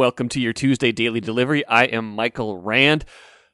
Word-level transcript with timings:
Welcome 0.00 0.30
to 0.30 0.40
your 0.40 0.54
Tuesday 0.54 0.92
daily 0.92 1.20
delivery. 1.20 1.62
I 1.66 1.84
am 1.84 2.16
Michael 2.16 2.56
Rand. 2.56 3.04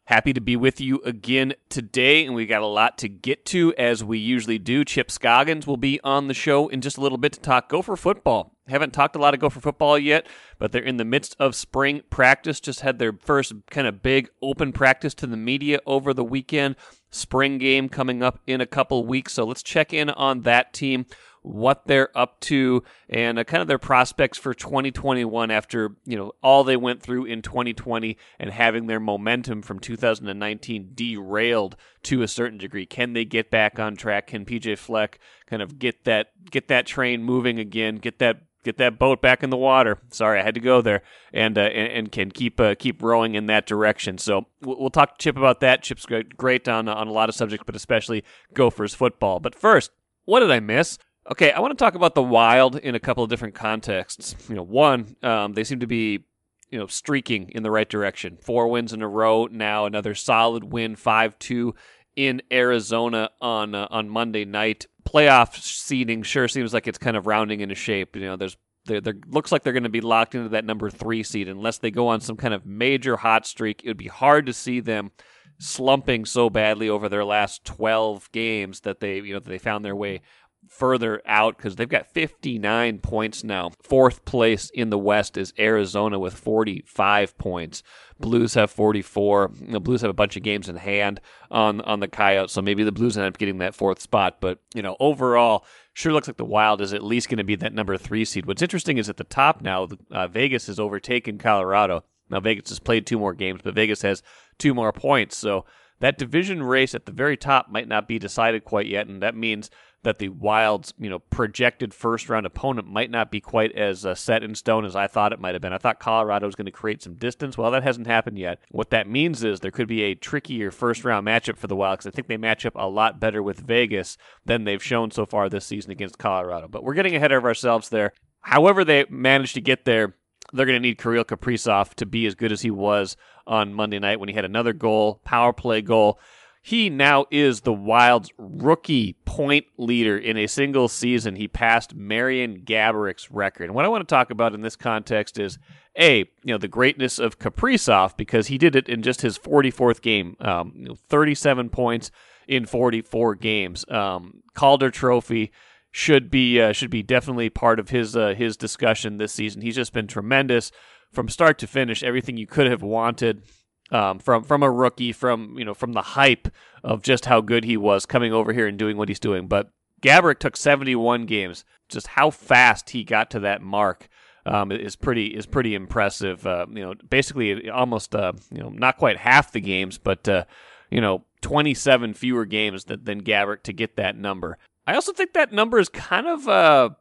Happy 0.05 0.33
to 0.33 0.41
be 0.41 0.55
with 0.55 0.81
you 0.81 1.01
again 1.05 1.55
today, 1.69 2.25
and 2.25 2.37
we 2.37 2.47
got 2.47 2.63
a 2.63 2.67
lot 2.67 2.99
to 2.99 3.09
get 3.09 3.45
to 3.47 3.75
as 3.77 4.05
we 4.05 4.19
usually 4.19 4.57
do. 4.57 4.85
Chip 4.85 5.11
Scoggins 5.11 5.67
will 5.67 5.77
be 5.77 5.99
on 6.05 6.29
the 6.29 6.35
show 6.35 6.69
in 6.69 6.81
just 6.81 6.99
a 6.99 7.01
little 7.01 7.19
bit 7.19 7.33
to 7.33 7.41
talk 7.41 7.69
Gopher 7.69 7.97
football. 7.97 8.55
Haven't 8.69 8.93
talked 8.93 9.17
a 9.17 9.19
lot 9.19 9.35
of 9.35 9.41
Gopher 9.41 9.59
football 9.59 9.99
yet, 9.99 10.29
but 10.61 10.71
they're 10.71 10.83
in 10.83 10.99
the 10.99 11.05
midst 11.05 11.35
of 11.41 11.57
spring 11.57 12.03
practice. 12.11 12.61
Just 12.61 12.83
had 12.83 13.01
their 13.01 13.15
first 13.25 13.53
kind 13.69 13.89
of 13.89 14.01
big 14.01 14.29
open 14.41 14.73
practice 14.73 15.15
to 15.15 15.27
the 15.27 15.37
media 15.37 15.81
over 15.85 16.15
the 16.15 16.23
weekend. 16.23 16.77
Spring 17.11 17.59
game 17.59 17.89
coming 17.89 18.23
up 18.23 18.39
in 18.47 18.61
a 18.61 18.67
couple 18.67 19.05
weeks, 19.05 19.33
so 19.33 19.45
let's 19.45 19.65
check 19.65 19.93
in 19.93 20.11
on 20.11 20.43
that 20.43 20.73
team 20.73 21.07
what 21.47 21.87
they're 21.87 22.17
up 22.19 22.41
to 22.41 22.83
and 23.09 23.39
uh, 23.39 23.45
kind 23.45 23.61
of 23.61 23.69
their 23.69 23.79
prospects 23.79 24.37
for 24.37 24.53
2021 24.53 25.51
after 25.51 25.97
you 26.05 26.17
know 26.17 26.33
all 26.43 26.65
they 26.65 26.77
went 26.77 27.01
through 27.01 27.25
in 27.25 27.41
2020 27.41 28.17
and 28.39 28.51
having 28.51 28.87
their 28.87 28.99
momentum 28.99 29.63
from 29.63 29.79
2019 29.79 30.91
derailed 30.95 31.77
to 32.03 32.23
a 32.23 32.29
certain 32.29 32.59
degree. 32.59 32.85
Can 32.85 33.13
they 33.13 33.25
get 33.25 33.51
back 33.51 33.79
on 33.79 33.97
track? 33.97 34.27
Can 34.29 34.45
PJ 34.45 34.77
Fleck 34.79 35.21
kind 35.47 35.63
of 35.63 35.79
get 35.79 36.05
that 36.05 36.33
get 36.51 36.69
that 36.69 36.87
train 36.87 37.23
moving 37.23 37.59
again 37.59 37.97
get 37.97 38.19
that 38.19 38.43
get 38.65 38.79
that 38.79 38.99
boat 38.99 39.23
back 39.23 39.45
in 39.45 39.51
the 39.51 39.57
water? 39.57 39.99
Sorry 40.11 40.41
I 40.41 40.43
had 40.43 40.55
to 40.55 40.61
go 40.61 40.83
there. 40.83 41.03
And 41.33 41.57
uh, 41.57 41.63
and, 41.63 41.93
and, 41.93 42.13
can 42.13 42.33
keep 42.33 42.59
uh, 42.59 42.75
keep 42.77 43.03
rowing 43.03 43.37
in 43.37 43.47
that 43.47 43.67
direction. 43.67 44.19
So 44.19 44.47
we'll, 44.63 44.91
talk 44.91 45.17
to 45.17 45.23
Chip 45.23 45.37
about 45.37 45.61
that. 45.61 45.83
Chip's 45.83 46.07
great, 46.07 46.37
great 46.37 46.67
on 46.67 46.89
on 46.89 47.07
a 47.07 47.13
lot 47.13 47.29
of 47.29 47.37
subjects 47.37 47.65
but 47.65 47.77
especially 47.77 48.25
Gophers 48.53 48.95
football. 48.95 49.39
But 49.39 49.55
first 49.55 49.93
what 50.27 50.41
did 50.41 50.51
I 50.51 50.61
miss? 50.61 50.99
Okay, 51.31 51.51
I 51.51 51.59
want 51.59 51.77
to 51.77 51.85
talk 51.85 51.97
about 51.97 52.15
the 52.15 52.23
Wild 52.23 52.77
in 52.77 52.95
a 52.95 53.01
couple 53.01 53.25
of 53.25 53.31
different 53.31 53.55
contexts. 53.55 54.37
You 54.49 54.55
know, 54.55 54.63
one, 54.63 55.17
um, 55.25 55.55
they 55.55 55.65
seem 55.65 55.81
to 55.81 55.87
be, 55.87 56.25
you 56.71 56.79
know, 56.79 56.87
streaking 56.87 57.49
in 57.49 57.65
the 57.65 57.71
right 57.71 57.89
direction. 57.89 58.39
Four 58.41 58.69
wins 58.69 58.93
in 58.93 59.03
a 59.03 59.09
row 59.09 59.49
now. 59.51 59.87
Another 59.87 60.15
solid 60.15 60.73
win, 60.73 60.95
five 60.95 61.37
two 61.41 61.75
in 62.15 62.43
Arizona 62.53 63.31
on 63.41 63.75
uh, 63.75 63.89
on 63.91 64.09
Monday 64.09 64.45
night. 64.45 64.87
Playoff 65.05 65.61
seeding 65.61 66.23
sure 66.23 66.47
seems 66.47 66.73
like 66.73 66.87
it's 66.87 66.99
kind 66.99 67.17
of 67.17 67.27
rounding 67.27 67.61
into 67.61 67.75
shape. 67.75 68.15
You 68.15 68.23
know, 68.23 68.37
there's 68.37 68.57
there, 68.85 69.01
there 69.01 69.15
looks 69.27 69.51
like 69.51 69.65
they're 69.65 69.73
going 69.73 69.83
to 69.83 69.89
be 69.89 70.01
locked 70.01 70.37
into 70.37 70.51
that 70.51 70.65
number 70.65 70.91
three 70.91 71.25
seed 71.25 71.49
unless 71.49 71.79
they 71.79 71.91
go 71.91 72.07
on 72.07 72.21
some 72.21 72.37
kind 72.37 72.55
of 72.55 72.65
major 72.65 73.17
hot 73.17 73.47
streak. 73.47 73.83
It 73.83 73.89
would 73.89 73.97
be 73.97 74.07
hard 74.07 74.47
to 74.47 74.53
see 74.53 74.79
them 74.79 75.11
slumping 75.59 76.25
so 76.25 76.51
badly 76.51 76.89
over 76.89 77.09
their 77.09 77.25
last 77.25 77.65
12 77.65 78.31
games 78.31 78.81
that 78.81 79.01
they 79.01 79.17
you 79.21 79.33
know 79.33 79.41
that 79.41 79.49
they 79.49 79.59
found 79.59 79.85
their 79.85 79.97
way 79.97 80.21
further 80.69 81.23
out 81.27 81.57
because 81.57 81.77
they've 81.77 81.89
got 81.89 82.13
59 82.13 82.99
points 82.99 83.45
now. 83.45 83.71
Fourth 83.83 84.25
place 84.25 84.71
in 84.71 84.91
the 84.91 84.99
West 84.99 85.37
is 85.37 85.53
Arizona 85.59 86.19
with 86.19 86.35
45 86.35 87.37
points. 87.39 87.83
Blues 88.19 88.55
have 88.55 88.71
44. 88.71 89.53
The 89.69 89.81
Blues 89.81 90.01
have 90.01 90.11
a 90.11 90.15
bunch 90.15 90.37
of 90.37 90.43
games 90.43 90.69
in 90.69 90.77
hand 90.77 91.21
on 91.51 91.81
on 91.83 92.01
the 92.01 92.09
Coyotes, 92.09 92.53
so 92.53 92.63
maybe 92.63 92.83
the 92.83 92.93
Blues 92.93 93.17
end 93.17 93.27
up 93.27 93.39
getting 93.39 93.59
that 93.59 93.75
fourth 93.75 94.01
spot. 94.01 94.39
But 94.41 94.59
you 94.75 94.83
know, 94.83 94.97
overall, 95.01 95.65
sure 95.93 96.13
looks 96.13 96.29
like 96.29 96.37
the 96.37 96.45
Wild 96.45 96.81
is 96.81 96.93
at 96.93 97.05
least 97.05 97.29
going 97.29 97.39
to 97.39 97.45
be 97.45 97.57
that 97.57 97.75
number 97.75 97.97
three 97.97 98.25
seed. 98.25 98.47
What's 98.47 98.63
interesting 98.63 98.99
is 98.99 99.09
at 99.09 99.19
the 99.19 99.25
top 99.25 99.61
now, 99.61 99.89
uh, 100.11 100.29
Vegas 100.29 100.67
has 100.67 100.81
overtaken 100.81 101.39
Colorado. 101.39 102.05
Now 102.31 102.41
Vegas 102.41 102.71
has 102.71 102.81
played 102.81 103.07
two 103.07 103.19
more 103.19 103.35
games, 103.35 103.61
but 103.63 103.75
Vegas 103.75 104.03
has 104.03 104.23
two 104.59 104.75
more 104.75 104.93
points, 104.93 105.37
so 105.37 105.65
that 106.01 106.19
division 106.19 106.63
race 106.63 106.95
at 106.95 107.07
the 107.07 107.13
very 107.13 107.37
top 107.37 107.71
might 107.71 107.89
not 107.89 108.09
be 108.09 108.19
decided 108.19 108.65
quite 108.65 108.87
yet, 108.87 109.07
and 109.07 109.23
that 109.23 109.35
means 109.35 109.71
that 110.03 110.19
the 110.19 110.29
Wild's 110.29 110.95
you 110.99 111.11
know 111.11 111.19
projected 111.19 111.93
first 111.93 112.29
round 112.29 112.47
opponent 112.47 112.87
might 112.87 113.11
not 113.11 113.31
be 113.31 113.41
quite 113.41 113.73
as 113.73 114.07
uh, 114.07 114.15
set 114.15 114.43
in 114.43 114.55
stone 114.55 114.85
as 114.85 114.95
I 114.95 115.07
thought 115.07 115.33
it 115.33 115.41
might 115.41 115.55
have 115.55 115.63
been. 115.63 115.73
I 115.73 115.79
thought 115.79 115.99
Colorado 115.99 116.47
was 116.47 116.55
going 116.55 116.67
to 116.67 116.73
create 116.73 117.03
some 117.03 117.15
distance. 117.15 117.59
Well, 117.59 117.71
that 117.71 117.83
hasn't 117.83 118.07
happened 118.07 118.39
yet. 118.39 118.61
What 118.71 118.91
that 118.91 119.09
means 119.09 119.43
is 119.43 119.61
there 119.61 119.71
could 119.71 119.89
be 119.89 120.03
a 120.03 120.15
trickier 120.15 120.71
first 120.71 121.05
round 121.05 121.27
matchup 121.27 121.57
for 121.57 121.67
the 121.67 121.77
Wild 121.77 121.99
because 121.99 122.13
I 122.13 122.15
think 122.15 122.29
they 122.29 122.37
match 122.37 122.65
up 122.65 122.75
a 122.77 122.89
lot 122.89 123.21
better 123.21 123.43
with 123.43 123.61
Vegas 123.61 124.17
than 124.45 124.65
they've 124.65 124.83
shown 124.83 125.11
so 125.11 125.27
far 125.27 125.49
this 125.49 125.67
season 125.67 125.91
against 125.91 126.19
Colorado. 126.19 126.69
But 126.69 126.85
we're 126.85 126.95
getting 126.95 127.17
ahead 127.17 127.33
of 127.33 127.45
ourselves 127.45 127.89
there. 127.89 128.13
However, 128.41 128.85
they 128.85 129.07
managed 129.11 129.55
to 129.55 129.61
get 129.61 129.85
there 129.85 130.15
they're 130.53 130.67
going 130.67 130.81
to 130.81 130.89
need 130.89 130.99
Kirill 130.99 131.25
Kaprizov 131.25 131.95
to 131.95 132.07
be 132.07 132.27
as 132.27 132.35
good 132.35 132.53
as 132.53 132.63
he 132.63 132.71
was 132.71 133.17
on 133.47 133.75
Monday 133.75 133.99
night 133.99 134.21
when 134.21 134.29
he 134.29 134.35
had 134.35 134.45
another 134.45 134.73
goal, 134.73 135.21
power 135.25 135.53
play 135.53 135.83
goal. 135.83 136.19
He 136.67 136.91
now 136.91 137.27
is 137.31 137.61
the 137.61 137.73
Wild's 137.73 138.33
rookie 138.37 139.13
point 139.25 139.67
leader 139.79 140.19
in 140.19 140.37
a 140.37 140.49
single 140.49 140.89
season. 140.89 141.37
He 141.37 141.47
passed 141.47 141.95
Marian 141.95 142.63
Gaborik's 142.63 143.31
record. 143.31 143.67
And 143.67 143.75
what 143.77 143.85
I 143.85 143.89
want 143.89 144.03
to 144.03 144.13
talk 144.13 144.33
about 144.33 144.53
in 144.53 144.63
this 144.63 144.75
context 144.75 145.39
is 145.39 145.61
a 145.97 146.19
you 146.43 146.53
know 146.53 146.59
the 146.59 146.67
greatness 146.67 147.21
of 147.21 147.39
Kaprizov 147.39 148.17
because 148.17 148.49
he 148.49 148.59
did 148.59 148.75
it 148.75 148.89
in 148.89 149.03
just 149.03 149.21
his 149.21 149.39
44th 149.39 150.03
game, 150.03 150.37
um, 150.41 150.73
you 150.75 150.89
know, 150.89 150.97
37 151.09 151.69
points 151.69 152.11
in 152.49 152.67
44 152.67 153.37
games. 153.37 153.85
Um, 153.89 154.43
Calder 154.55 154.91
Trophy 154.91 155.53
should 155.93 156.33
be 156.33 156.61
uh, 156.61 156.73
should 156.73 156.91
be 156.91 157.05
definitely 157.05 157.49
part 157.49 157.79
of 157.79 157.91
his 157.91 158.17
uh, 158.17 158.35
his 158.37 158.57
discussion 158.57 159.19
this 159.19 159.33
season. 159.33 159.63
He's 159.63 159.77
just 159.77 159.93
been 159.93 160.09
tremendous 160.09 160.73
from 161.13 161.29
start 161.29 161.61
to 161.61 161.69
finish. 161.69 162.03
Everything 162.03 162.37
you 162.37 162.49
could 162.49 162.67
have 162.67 162.83
wanted 162.83 163.45
um, 163.91 164.19
from 164.19 164.43
from 164.43 164.63
a 164.63 164.71
rookie, 164.71 165.13
from 165.13 165.59
you 165.59 165.65
know 165.65 165.75
from 165.75 165.93
the 165.93 166.03
hype 166.03 166.49
of 166.83 167.03
just 167.03 167.27
how 167.27 167.41
good 167.41 167.65
he 167.65 167.77
was 167.77 168.07
coming 168.07 168.33
over 168.33 168.53
here 168.53 168.67
and 168.67 168.79
doing 168.79 168.97
what 168.97 169.09
he's 169.09 169.21
doing. 169.21 169.47
But 169.47 169.71
Gaborik 170.03 170.39
took 170.39 170.57
71 170.57 171.27
games. 171.27 171.65
Just 171.89 172.09
how 172.09 172.31
fast 172.31 172.91
he 172.91 173.05
got 173.05 173.31
to 173.31 173.41
that 173.41 173.63
mark 173.63 174.09
um, 174.45 174.73
is 174.73 174.97
pretty 174.97 175.27
is 175.27 175.47
pretty 175.47 175.75
impressive. 175.75 176.47
Uh, 176.47 176.67
you 176.69 176.83
know, 176.83 176.95
basically 177.09 177.71
almost 177.71 178.15
uh, 178.15 178.33
you 178.53 178.61
know 178.61 178.71
not 178.71 178.97
quite 178.97 179.19
half 179.19 179.53
the 179.53 179.61
games, 179.61 179.99
but 179.99 180.29
uh, 180.29 180.45
you 180.91 181.01
know 181.01 181.25
27 181.43 182.15
fewer 182.15 182.45
games 182.45 182.85
than, 182.85 183.05
than 183.05 183.23
Gaborik 183.23 183.63
to 183.65 183.73
get 183.73 183.97
that 183.97 184.17
number. 184.17 184.59
I 184.87 184.95
also 184.95 185.13
think 185.13 185.33
that 185.33 185.53
number 185.53 185.79
is 185.79 185.89
kind 185.89 186.27
of 186.27 186.97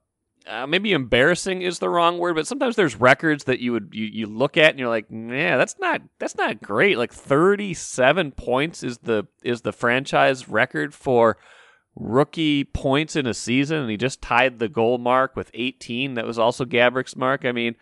uh, 0.47 0.67
maybe 0.67 0.93
embarrassing 0.93 1.61
is 1.61 1.79
the 1.79 1.89
wrong 1.89 2.17
word, 2.17 2.35
but 2.35 2.47
sometimes 2.47 2.75
there's 2.75 2.95
records 2.95 3.45
that 3.45 3.59
you 3.59 3.71
would 3.71 3.89
you, 3.91 4.05
you 4.05 4.25
look 4.27 4.57
at 4.57 4.71
and 4.71 4.79
you're 4.79 4.89
like, 4.89 5.07
yeah, 5.09 5.57
that's 5.57 5.75
not 5.79 6.01
that's 6.19 6.35
not 6.35 6.61
great. 6.61 6.97
Like 6.97 7.13
37 7.13 8.31
points 8.31 8.83
is 8.83 8.99
the 8.99 9.25
is 9.43 9.61
the 9.61 9.73
franchise 9.73 10.47
record 10.47 10.93
for 10.93 11.37
rookie 11.95 12.63
points 12.63 13.15
in 13.15 13.25
a 13.25 13.33
season, 13.33 13.77
and 13.77 13.89
he 13.89 13.97
just 13.97 14.21
tied 14.21 14.59
the 14.59 14.69
goal 14.69 14.97
mark 14.97 15.35
with 15.35 15.49
18. 15.53 16.13
That 16.13 16.25
was 16.25 16.37
also 16.37 16.65
Gaborik's 16.65 17.15
mark. 17.15 17.45
I 17.45 17.51
mean, 17.51 17.75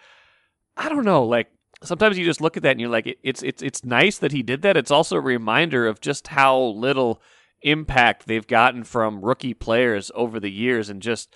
I 0.78 0.90
don't 0.90 1.06
know, 1.06 1.24
like. 1.24 1.47
Sometimes 1.84 2.18
you 2.18 2.24
just 2.24 2.40
look 2.40 2.56
at 2.56 2.63
that 2.63 2.72
and 2.72 2.80
you're 2.80 2.90
like, 2.90 3.18
it's 3.24 3.44
it's 3.44 3.62
it's 3.62 3.84
nice 3.84 4.18
that 4.19 4.31
he 4.31 4.41
did 4.41 4.62
that. 4.62 4.78
It's 4.78 4.91
also 4.91 5.18
a 5.18 5.22
reminder 5.22 5.85
of 5.85 6.00
just 6.00 6.28
how 6.30 6.57
little 6.57 7.22
impact 7.62 8.25
they've 8.25 8.47
gotten 8.47 8.85
from 8.85 9.19
rookie 9.19 9.53
players 9.53 10.09
over 10.16 10.40
the 10.40 10.51
years, 10.51 10.90
and 10.90 11.01
just 11.01 11.35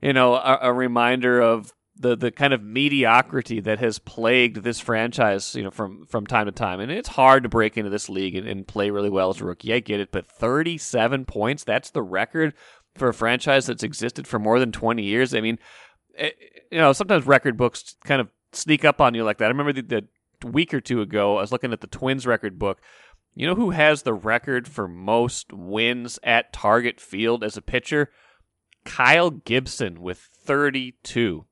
you 0.00 0.12
know, 0.12 0.34
a, 0.34 0.58
a 0.62 0.72
reminder 0.72 1.40
of 1.40 1.72
the 1.98 2.16
the 2.16 2.30
kind 2.30 2.52
of 2.52 2.62
mediocrity 2.62 3.60
that 3.60 3.78
has 3.78 3.98
plagued 3.98 4.58
this 4.58 4.80
franchise, 4.80 5.54
you 5.54 5.62
know, 5.62 5.70
from 5.70 6.04
from 6.06 6.26
time 6.26 6.46
to 6.46 6.52
time. 6.52 6.80
And 6.80 6.92
it's 6.92 7.08
hard 7.08 7.42
to 7.42 7.48
break 7.48 7.76
into 7.76 7.90
this 7.90 8.08
league 8.08 8.36
and, 8.36 8.46
and 8.46 8.66
play 8.66 8.90
really 8.90 9.10
well 9.10 9.30
as 9.30 9.40
a 9.40 9.44
rookie. 9.44 9.72
I 9.72 9.80
get 9.80 10.00
it, 10.00 10.12
but 10.12 10.30
37 10.30 11.24
points, 11.24 11.64
that's 11.64 11.90
the 11.90 12.02
record 12.02 12.54
for 12.94 13.08
a 13.08 13.14
franchise 13.14 13.66
that's 13.66 13.82
existed 13.82 14.26
for 14.26 14.38
more 14.38 14.58
than 14.58 14.72
20 14.72 15.02
years. 15.02 15.34
I 15.34 15.40
mean, 15.40 15.58
it, 16.14 16.36
eh, 16.40 16.60
you 16.70 16.78
know, 16.78 16.92
sometimes 16.92 17.26
record 17.26 17.56
books 17.56 17.96
kind 18.04 18.20
of 18.20 18.28
sneak 18.52 18.84
up 18.84 19.00
on 19.00 19.14
you 19.14 19.24
like 19.24 19.38
that. 19.38 19.46
I 19.46 19.48
remember 19.48 19.72
the, 19.72 19.82
the 20.40 20.46
week 20.46 20.74
or 20.74 20.80
two 20.80 21.00
ago, 21.00 21.38
I 21.38 21.40
was 21.42 21.52
looking 21.52 21.72
at 21.72 21.80
the 21.80 21.86
Twins 21.86 22.26
record 22.26 22.58
book. 22.58 22.80
You 23.34 23.46
know 23.46 23.54
who 23.54 23.70
has 23.70 24.02
the 24.02 24.14
record 24.14 24.66
for 24.66 24.88
most 24.88 25.52
wins 25.52 26.18
at 26.22 26.54
Target 26.54 27.00
Field 27.00 27.44
as 27.44 27.56
a 27.56 27.62
pitcher? 27.62 28.10
Kyle 28.86 29.30
Gibson 29.30 30.00
with 30.00 30.18
32. 30.18 31.44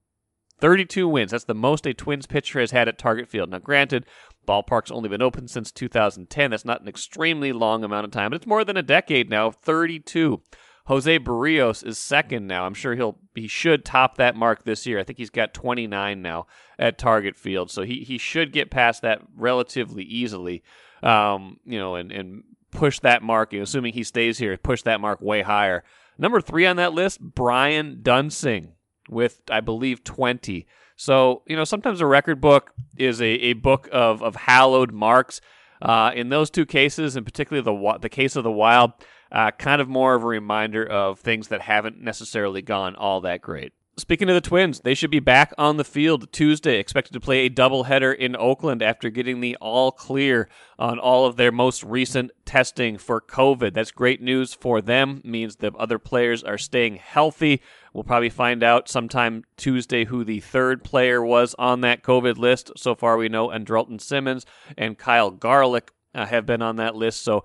32 0.60 1.08
wins. 1.08 1.32
That's 1.32 1.44
the 1.44 1.54
most 1.54 1.86
a 1.86 1.92
Twins 1.92 2.26
pitcher 2.26 2.60
has 2.60 2.70
had 2.70 2.88
at 2.88 2.98
Target 2.98 3.28
Field. 3.28 3.50
Now, 3.50 3.58
granted, 3.58 4.06
ballpark's 4.48 4.90
only 4.90 5.08
been 5.08 5.20
open 5.20 5.48
since 5.48 5.70
2010. 5.72 6.50
That's 6.50 6.64
not 6.64 6.80
an 6.80 6.88
extremely 6.88 7.52
long 7.52 7.84
amount 7.84 8.06
of 8.06 8.12
time, 8.12 8.30
but 8.30 8.36
it's 8.36 8.46
more 8.46 8.64
than 8.64 8.76
a 8.76 8.82
decade 8.82 9.28
now. 9.28 9.50
32. 9.50 10.40
Jose 10.86 11.18
Berrios 11.18 11.86
is 11.86 11.98
second 11.98 12.46
now. 12.46 12.66
I'm 12.66 12.74
sure 12.74 12.94
he'll 12.94 13.18
he 13.34 13.48
should 13.48 13.84
top 13.84 14.16
that 14.16 14.36
mark 14.36 14.64
this 14.64 14.86
year. 14.86 14.98
I 14.98 15.04
think 15.04 15.18
he's 15.18 15.30
got 15.30 15.54
29 15.54 16.20
now 16.20 16.46
at 16.78 16.98
Target 16.98 17.36
Field, 17.36 17.70
so 17.70 17.82
he 17.82 18.00
he 18.00 18.18
should 18.18 18.52
get 18.52 18.70
past 18.70 19.00
that 19.02 19.22
relatively 19.34 20.02
easily. 20.04 20.62
Um, 21.02 21.58
you 21.64 21.78
know, 21.78 21.94
and 21.94 22.12
and 22.12 22.44
push 22.70 23.00
that 23.00 23.22
mark. 23.22 23.54
Assuming 23.54 23.94
he 23.94 24.02
stays 24.02 24.36
here, 24.36 24.56
push 24.58 24.82
that 24.82 25.00
mark 25.00 25.22
way 25.22 25.40
higher. 25.40 25.84
Number 26.18 26.40
three 26.40 26.66
on 26.66 26.76
that 26.76 26.92
list, 26.92 27.20
Brian 27.20 28.00
Duensing 28.02 28.72
with, 29.08 29.40
I 29.50 29.60
believe, 29.60 30.04
20. 30.04 30.66
So, 30.96 31.42
you 31.46 31.56
know, 31.56 31.64
sometimes 31.64 32.00
a 32.00 32.06
record 32.06 32.40
book 32.40 32.72
is 32.96 33.20
a, 33.20 33.26
a 33.26 33.52
book 33.54 33.88
of, 33.92 34.22
of 34.22 34.36
hallowed 34.36 34.92
marks. 34.92 35.40
Uh, 35.82 36.12
in 36.14 36.28
those 36.30 36.50
two 36.50 36.64
cases, 36.64 37.14
and 37.16 37.26
particularly 37.26 37.62
the 37.62 37.98
the 37.98 38.08
case 38.08 38.36
of 38.36 38.44
the 38.44 38.50
Wild, 38.50 38.92
uh, 39.30 39.50
kind 39.50 39.82
of 39.82 39.88
more 39.88 40.14
of 40.14 40.22
a 40.22 40.26
reminder 40.26 40.86
of 40.86 41.18
things 41.18 41.48
that 41.48 41.60
haven't 41.60 42.00
necessarily 42.00 42.62
gone 42.62 42.94
all 42.94 43.20
that 43.20 43.42
great. 43.42 43.72
Speaking 43.96 44.28
of 44.28 44.34
the 44.34 44.40
Twins, 44.40 44.80
they 44.80 44.94
should 44.94 45.12
be 45.12 45.20
back 45.20 45.52
on 45.56 45.76
the 45.76 45.84
field 45.84 46.32
Tuesday, 46.32 46.80
expected 46.80 47.12
to 47.12 47.20
play 47.20 47.46
a 47.46 47.50
doubleheader 47.50 48.12
in 48.12 48.34
Oakland 48.34 48.82
after 48.82 49.08
getting 49.08 49.40
the 49.40 49.56
all 49.60 49.92
clear 49.92 50.48
on 50.80 50.98
all 50.98 51.26
of 51.26 51.36
their 51.36 51.52
most 51.52 51.84
recent 51.84 52.32
testing 52.44 52.98
for 52.98 53.20
COVID. 53.20 53.72
That's 53.72 53.92
great 53.92 54.20
news 54.20 54.52
for 54.52 54.80
them, 54.80 55.20
means 55.22 55.56
the 55.56 55.72
other 55.74 56.00
players 56.00 56.42
are 56.42 56.58
staying 56.58 56.96
healthy. 56.96 57.62
We'll 57.92 58.02
probably 58.02 58.30
find 58.30 58.64
out 58.64 58.88
sometime 58.88 59.44
Tuesday 59.56 60.06
who 60.06 60.24
the 60.24 60.40
third 60.40 60.82
player 60.82 61.24
was 61.24 61.54
on 61.56 61.82
that 61.82 62.02
COVID 62.02 62.36
list. 62.36 62.72
So 62.76 62.96
far, 62.96 63.16
we 63.16 63.28
know 63.28 63.50
Andrelton 63.50 64.00
Simmons 64.00 64.44
and 64.76 64.98
Kyle 64.98 65.30
Garlick 65.30 65.92
uh, 66.16 66.26
have 66.26 66.46
been 66.46 66.62
on 66.62 66.76
that 66.76 66.96
list. 66.96 67.22
So 67.22 67.44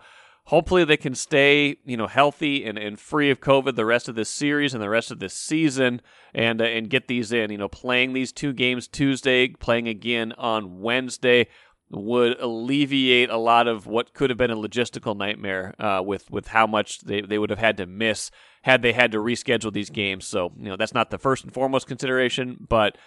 hopefully 0.50 0.84
they 0.84 0.98
can 0.98 1.14
stay 1.14 1.78
you 1.86 1.96
know 1.96 2.08
healthy 2.08 2.66
and, 2.66 2.78
and 2.78 3.00
free 3.00 3.30
of 3.30 3.40
covid 3.40 3.76
the 3.76 3.86
rest 3.86 4.10
of 4.10 4.16
this 4.16 4.30
series 4.30 4.74
and 4.74 4.82
the 4.82 4.90
rest 4.90 5.12
of 5.12 5.20
this 5.20 5.34
season 5.34 6.02
and 6.34 6.62
uh, 6.62 6.66
and 6.66 6.90
get 6.90 7.08
these 7.08 7.32
in. 7.32 7.52
You 7.52 7.58
know 7.58 7.68
playing 7.68 8.14
these 8.14 8.32
two 8.32 8.54
games 8.54 8.88
tuesday 8.88 9.48
playing 9.50 9.88
again 9.88 10.34
on 10.38 10.82
wednesday 10.82 11.48
would 11.92 12.40
alleviate 12.40 13.30
a 13.30 13.38
lot 13.38 13.68
of 13.68 13.88
what 13.88 14.14
could 14.14 14.30
have 14.30 14.38
been 14.38 14.52
a 14.52 14.56
logistical 14.56 15.16
nightmare 15.16 15.74
uh, 15.80 16.02
with 16.04 16.30
with 16.30 16.48
how 16.48 16.68
much 16.68 17.02
they, 17.02 17.22
they 17.22 17.40
would 17.40 17.50
have 17.50 17.60
had 17.60 17.78
to 17.78 17.86
miss 17.86 18.30
had 18.62 18.82
they 18.82 18.94
had 18.94 19.12
to 19.12 19.18
reschedule 19.18 19.74
these 19.74 19.90
games. 19.90 20.26
So 20.26 20.52
you 20.58 20.66
know 20.66 20.76
that's 20.76 20.94
not 20.94 21.10
the 21.10 21.18
first 21.18 21.44
and 21.44 21.54
foremost 21.54 21.88
consideration 21.88 22.58
but 22.70 22.98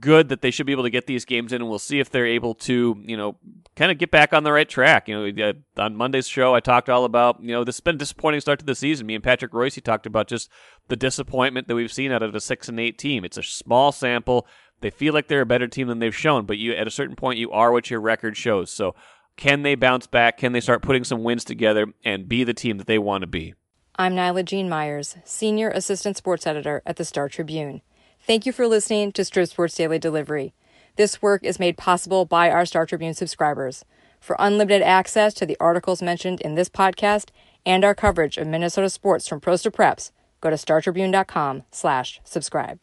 good 0.00 0.28
that 0.28 0.40
they 0.40 0.50
should 0.50 0.66
be 0.66 0.72
able 0.72 0.82
to 0.84 0.90
get 0.90 1.06
these 1.06 1.24
games 1.24 1.52
in, 1.52 1.60
and 1.60 1.68
we'll 1.68 1.78
see 1.78 2.00
if 2.00 2.10
they're 2.10 2.26
able 2.26 2.54
to, 2.54 2.96
you 3.04 3.16
know, 3.16 3.36
kind 3.76 3.90
of 3.90 3.98
get 3.98 4.10
back 4.10 4.32
on 4.32 4.44
the 4.44 4.52
right 4.52 4.68
track. 4.68 5.08
You 5.08 5.32
know, 5.32 5.52
on 5.76 5.96
Monday's 5.96 6.28
show, 6.28 6.54
I 6.54 6.60
talked 6.60 6.88
all 6.88 7.04
about, 7.04 7.42
you 7.42 7.52
know, 7.52 7.64
this 7.64 7.76
has 7.76 7.80
been 7.80 7.96
a 7.96 7.98
disappointing 7.98 8.40
start 8.40 8.58
to 8.60 8.64
the 8.64 8.74
season. 8.74 9.06
Me 9.06 9.14
and 9.14 9.24
Patrick 9.24 9.52
Reusse 9.52 9.82
talked 9.82 10.06
about 10.06 10.28
just 10.28 10.50
the 10.88 10.96
disappointment 10.96 11.68
that 11.68 11.74
we've 11.74 11.92
seen 11.92 12.12
out 12.12 12.22
of 12.22 12.34
a 12.34 12.40
six 12.40 12.68
and 12.68 12.78
eight 12.78 12.98
team. 12.98 13.24
It's 13.24 13.38
a 13.38 13.42
small 13.42 13.92
sample. 13.92 14.46
They 14.80 14.90
feel 14.90 15.14
like 15.14 15.28
they're 15.28 15.40
a 15.40 15.46
better 15.46 15.68
team 15.68 15.88
than 15.88 15.98
they've 15.98 16.14
shown, 16.14 16.46
but 16.46 16.58
you 16.58 16.74
at 16.74 16.86
a 16.86 16.90
certain 16.90 17.16
point 17.16 17.38
you 17.38 17.50
are 17.50 17.72
what 17.72 17.90
your 17.90 18.00
record 18.00 18.36
shows. 18.36 18.70
So 18.70 18.94
can 19.36 19.62
they 19.62 19.74
bounce 19.74 20.06
back? 20.06 20.38
Can 20.38 20.52
they 20.52 20.60
start 20.60 20.82
putting 20.82 21.04
some 21.04 21.24
wins 21.24 21.44
together 21.44 21.86
and 22.04 22.28
be 22.28 22.44
the 22.44 22.54
team 22.54 22.78
that 22.78 22.86
they 22.86 22.98
want 22.98 23.22
to 23.22 23.26
be? 23.26 23.54
I'm 23.96 24.14
Nyla 24.14 24.44
Jean 24.44 24.68
Myers, 24.68 25.16
Senior 25.24 25.70
Assistant 25.70 26.16
Sports 26.16 26.46
Editor 26.46 26.82
at 26.84 26.96
the 26.96 27.04
Star 27.04 27.28
Tribune. 27.28 27.80
Thank 28.26 28.46
you 28.46 28.52
for 28.52 28.66
listening 28.66 29.12
to 29.12 29.22
Strib 29.22 29.50
Sports 29.50 29.74
Daily 29.74 29.98
Delivery. 29.98 30.54
This 30.96 31.20
work 31.20 31.44
is 31.44 31.58
made 31.58 31.76
possible 31.76 32.24
by 32.24 32.50
our 32.50 32.64
Star 32.64 32.86
Tribune 32.86 33.12
subscribers. 33.12 33.84
For 34.18 34.34
unlimited 34.38 34.80
access 34.80 35.34
to 35.34 35.44
the 35.44 35.58
articles 35.60 36.00
mentioned 36.00 36.40
in 36.40 36.54
this 36.54 36.70
podcast 36.70 37.28
and 37.66 37.84
our 37.84 37.94
coverage 37.94 38.38
of 38.38 38.46
Minnesota 38.46 38.88
sports 38.88 39.28
from 39.28 39.40
pros 39.40 39.60
to 39.64 39.70
preps, 39.70 40.10
go 40.40 40.48
to 40.48 40.56
startribune.com 40.56 41.64
slash 41.70 42.18
subscribe. 42.24 42.80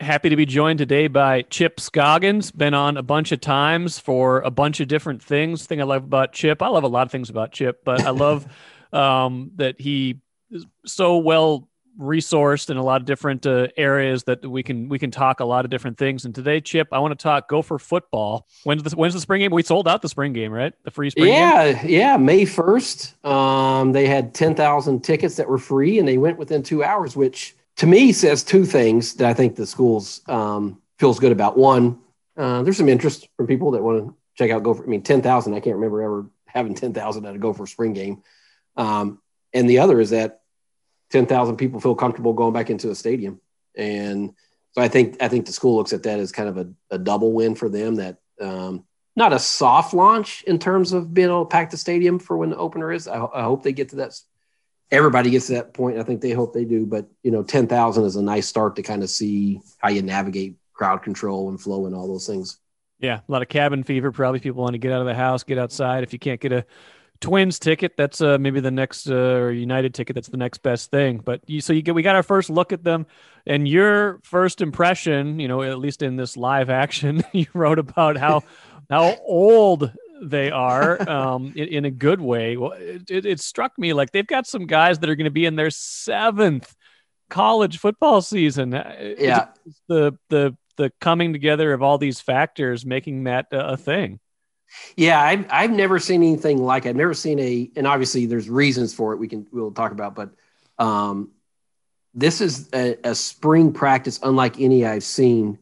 Happy 0.00 0.30
to 0.30 0.36
be 0.36 0.46
joined 0.46 0.78
today 0.78 1.06
by 1.06 1.42
Chip 1.42 1.80
Scoggins. 1.80 2.50
Been 2.50 2.72
on 2.72 2.96
a 2.96 3.02
bunch 3.02 3.30
of 3.30 3.42
times 3.42 3.98
for 3.98 4.40
a 4.40 4.50
bunch 4.50 4.80
of 4.80 4.88
different 4.88 5.22
things. 5.22 5.66
Thing 5.66 5.82
I 5.82 5.84
love 5.84 6.04
about 6.04 6.32
Chip, 6.32 6.62
I 6.62 6.68
love 6.68 6.84
a 6.84 6.88
lot 6.88 7.06
of 7.06 7.12
things 7.12 7.28
about 7.28 7.52
Chip, 7.52 7.84
but 7.84 8.06
I 8.06 8.10
love 8.10 8.46
um, 8.94 9.50
that 9.56 9.78
he 9.78 10.22
is 10.50 10.64
so 10.86 11.18
well 11.18 11.68
resourced 11.98 12.70
in 12.70 12.76
a 12.76 12.82
lot 12.82 13.00
of 13.00 13.06
different 13.06 13.46
uh, 13.46 13.68
areas 13.76 14.24
that 14.24 14.46
we 14.46 14.62
can 14.62 14.88
we 14.88 14.98
can 14.98 15.10
talk 15.10 15.40
a 15.40 15.44
lot 15.44 15.64
of 15.64 15.70
different 15.70 15.98
things. 15.98 16.24
And 16.24 16.34
today, 16.34 16.60
Chip, 16.60 16.88
I 16.92 16.98
want 17.00 17.18
to 17.18 17.22
talk 17.22 17.48
Gopher 17.48 17.78
football. 17.78 18.46
When's 18.64 18.82
the 18.82 18.96
when's 18.96 19.14
the 19.14 19.20
spring 19.20 19.40
game? 19.40 19.50
We 19.50 19.62
sold 19.62 19.88
out 19.88 20.02
the 20.02 20.08
spring 20.08 20.32
game, 20.32 20.52
right? 20.52 20.72
The 20.84 20.90
free 20.90 21.10
spring 21.10 21.28
yeah, 21.28 21.72
game? 21.72 21.90
Yeah, 21.90 22.16
May 22.16 22.44
first. 22.44 23.22
Um, 23.24 23.92
they 23.92 24.06
had 24.06 24.34
ten 24.34 24.54
thousand 24.54 25.02
tickets 25.02 25.36
that 25.36 25.48
were 25.48 25.58
free, 25.58 25.98
and 25.98 26.06
they 26.06 26.18
went 26.18 26.38
within 26.38 26.62
two 26.62 26.84
hours, 26.84 27.16
which 27.16 27.56
to 27.76 27.86
me 27.86 28.12
says 28.12 28.42
two 28.42 28.64
things 28.64 29.14
that 29.14 29.28
I 29.28 29.34
think 29.34 29.56
the 29.56 29.66
schools 29.66 30.22
um, 30.28 30.80
feels 30.98 31.18
good 31.18 31.32
about. 31.32 31.58
One, 31.58 31.98
uh, 32.36 32.62
there's 32.62 32.76
some 32.76 32.88
interest 32.88 33.28
from 33.36 33.46
people 33.46 33.72
that 33.72 33.82
want 33.82 34.06
to 34.06 34.14
check 34.36 34.50
out 34.50 34.62
Gopher. 34.62 34.84
I 34.84 34.86
mean, 34.86 35.02
ten 35.02 35.22
thousand. 35.22 35.54
I 35.54 35.60
can't 35.60 35.76
remember 35.76 36.02
ever 36.02 36.26
having 36.46 36.74
ten 36.74 36.94
thousand 36.94 37.26
at 37.26 37.34
a 37.34 37.38
Gopher 37.38 37.66
spring 37.66 37.92
game. 37.92 38.22
Um, 38.76 39.20
and 39.52 39.68
the 39.68 39.80
other 39.80 40.00
is 40.00 40.10
that 40.10 40.42
10,000 41.10 41.56
people 41.56 41.80
feel 41.80 41.94
comfortable 41.94 42.32
going 42.32 42.52
back 42.52 42.70
into 42.70 42.90
a 42.90 42.94
stadium. 42.94 43.40
And 43.76 44.34
so 44.72 44.82
I 44.82 44.88
think, 44.88 45.22
I 45.22 45.28
think 45.28 45.46
the 45.46 45.52
school 45.52 45.76
looks 45.76 45.92
at 45.92 46.02
that 46.02 46.20
as 46.20 46.32
kind 46.32 46.48
of 46.48 46.58
a, 46.58 46.68
a 46.90 46.98
double 46.98 47.32
win 47.32 47.54
for 47.54 47.68
them 47.68 47.96
that, 47.96 48.18
um, 48.40 48.84
not 49.16 49.32
a 49.32 49.38
soft 49.38 49.94
launch 49.94 50.44
in 50.44 50.60
terms 50.60 50.92
of 50.92 51.12
being 51.12 51.28
able 51.28 51.44
to 51.44 51.48
pack 51.48 51.70
the 51.70 51.76
stadium 51.76 52.20
for 52.20 52.36
when 52.36 52.50
the 52.50 52.56
opener 52.56 52.92
is. 52.92 53.08
I, 53.08 53.16
I 53.34 53.42
hope 53.42 53.64
they 53.64 53.72
get 53.72 53.88
to 53.90 53.96
that. 53.96 54.18
Everybody 54.92 55.30
gets 55.30 55.48
to 55.48 55.54
that 55.54 55.74
point. 55.74 55.98
I 55.98 56.04
think 56.04 56.20
they 56.20 56.30
hope 56.30 56.54
they 56.54 56.64
do, 56.64 56.86
but 56.86 57.08
you 57.24 57.32
know, 57.32 57.42
10,000 57.42 58.04
is 58.04 58.16
a 58.16 58.22
nice 58.22 58.46
start 58.46 58.76
to 58.76 58.82
kind 58.82 59.02
of 59.02 59.10
see 59.10 59.60
how 59.78 59.88
you 59.88 60.02
navigate 60.02 60.56
crowd 60.72 61.02
control 61.02 61.48
and 61.48 61.60
flow 61.60 61.86
and 61.86 61.94
all 61.94 62.06
those 62.06 62.26
things. 62.26 62.58
Yeah. 63.00 63.20
A 63.28 63.32
lot 63.32 63.42
of 63.42 63.48
cabin 63.48 63.82
fever. 63.82 64.12
Probably 64.12 64.38
people 64.38 64.62
want 64.62 64.74
to 64.74 64.78
get 64.78 64.92
out 64.92 65.00
of 65.00 65.06
the 65.06 65.14
house, 65.14 65.42
get 65.42 65.58
outside. 65.58 66.04
If 66.04 66.12
you 66.12 66.18
can't 66.20 66.40
get 66.40 66.52
a, 66.52 66.64
Twins 67.20 67.58
ticket. 67.58 67.96
That's 67.96 68.20
uh, 68.20 68.38
maybe 68.38 68.60
the 68.60 68.70
next 68.70 69.08
uh, 69.08 69.14
or 69.14 69.50
United 69.50 69.94
ticket. 69.94 70.14
That's 70.14 70.28
the 70.28 70.36
next 70.36 70.58
best 70.58 70.90
thing. 70.90 71.18
But 71.18 71.40
you, 71.46 71.60
so 71.60 71.72
you 71.72 71.82
get 71.82 71.94
we 71.94 72.02
got 72.02 72.16
our 72.16 72.22
first 72.22 72.50
look 72.50 72.72
at 72.72 72.84
them, 72.84 73.06
and 73.46 73.66
your 73.66 74.20
first 74.22 74.60
impression, 74.60 75.40
you 75.40 75.48
know, 75.48 75.62
at 75.62 75.78
least 75.78 76.02
in 76.02 76.16
this 76.16 76.36
live 76.36 76.70
action, 76.70 77.22
you 77.32 77.46
wrote 77.54 77.78
about 77.78 78.16
how 78.16 78.42
how 78.90 79.16
old 79.24 79.92
they 80.20 80.50
are 80.50 81.08
um, 81.08 81.52
in, 81.54 81.68
in, 81.68 81.84
a 81.84 81.90
good 81.90 82.20
way. 82.20 82.56
Well, 82.56 82.72
it, 82.72 83.08
it, 83.08 83.26
it 83.26 83.40
struck 83.40 83.78
me 83.78 83.92
like 83.92 84.10
they've 84.10 84.26
got 84.26 84.46
some 84.46 84.66
guys 84.66 84.98
that 84.98 85.08
are 85.08 85.14
going 85.14 85.26
to 85.26 85.30
be 85.30 85.44
in 85.44 85.54
their 85.54 85.70
seventh 85.70 86.74
college 87.30 87.78
football 87.78 88.22
season. 88.22 88.74
Uh, 88.74 89.14
yeah, 89.18 89.48
it's 89.66 89.80
the 89.88 90.18
the 90.28 90.56
the 90.76 90.92
coming 91.00 91.32
together 91.32 91.72
of 91.72 91.82
all 91.82 91.98
these 91.98 92.20
factors 92.20 92.86
making 92.86 93.24
that 93.24 93.46
a 93.50 93.76
thing. 93.76 94.20
Yeah, 94.96 95.20
I've 95.20 95.46
I've 95.50 95.70
never 95.70 95.98
seen 95.98 96.22
anything 96.22 96.58
like 96.58 96.86
it. 96.86 96.90
I've 96.90 96.96
never 96.96 97.14
seen 97.14 97.38
a, 97.38 97.70
and 97.76 97.86
obviously 97.86 98.26
there's 98.26 98.48
reasons 98.48 98.94
for 98.94 99.12
it. 99.12 99.16
We 99.16 99.28
can 99.28 99.46
we'll 99.52 99.72
talk 99.72 99.92
about, 99.92 100.14
but 100.14 100.30
um, 100.78 101.30
this 102.14 102.40
is 102.40 102.68
a, 102.74 102.96
a 103.04 103.14
spring 103.14 103.72
practice 103.72 104.20
unlike 104.22 104.60
any 104.60 104.84
I've 104.84 105.04
seen. 105.04 105.58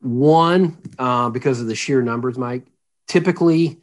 One, 0.00 0.76
uh, 0.98 1.30
because 1.30 1.60
of 1.60 1.66
the 1.66 1.74
sheer 1.74 2.02
numbers, 2.02 2.36
Mike. 2.36 2.66
Typically, 3.06 3.80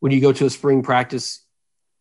when 0.00 0.12
you 0.12 0.20
go 0.20 0.32
to 0.32 0.46
a 0.46 0.50
spring 0.50 0.82
practice, 0.82 1.40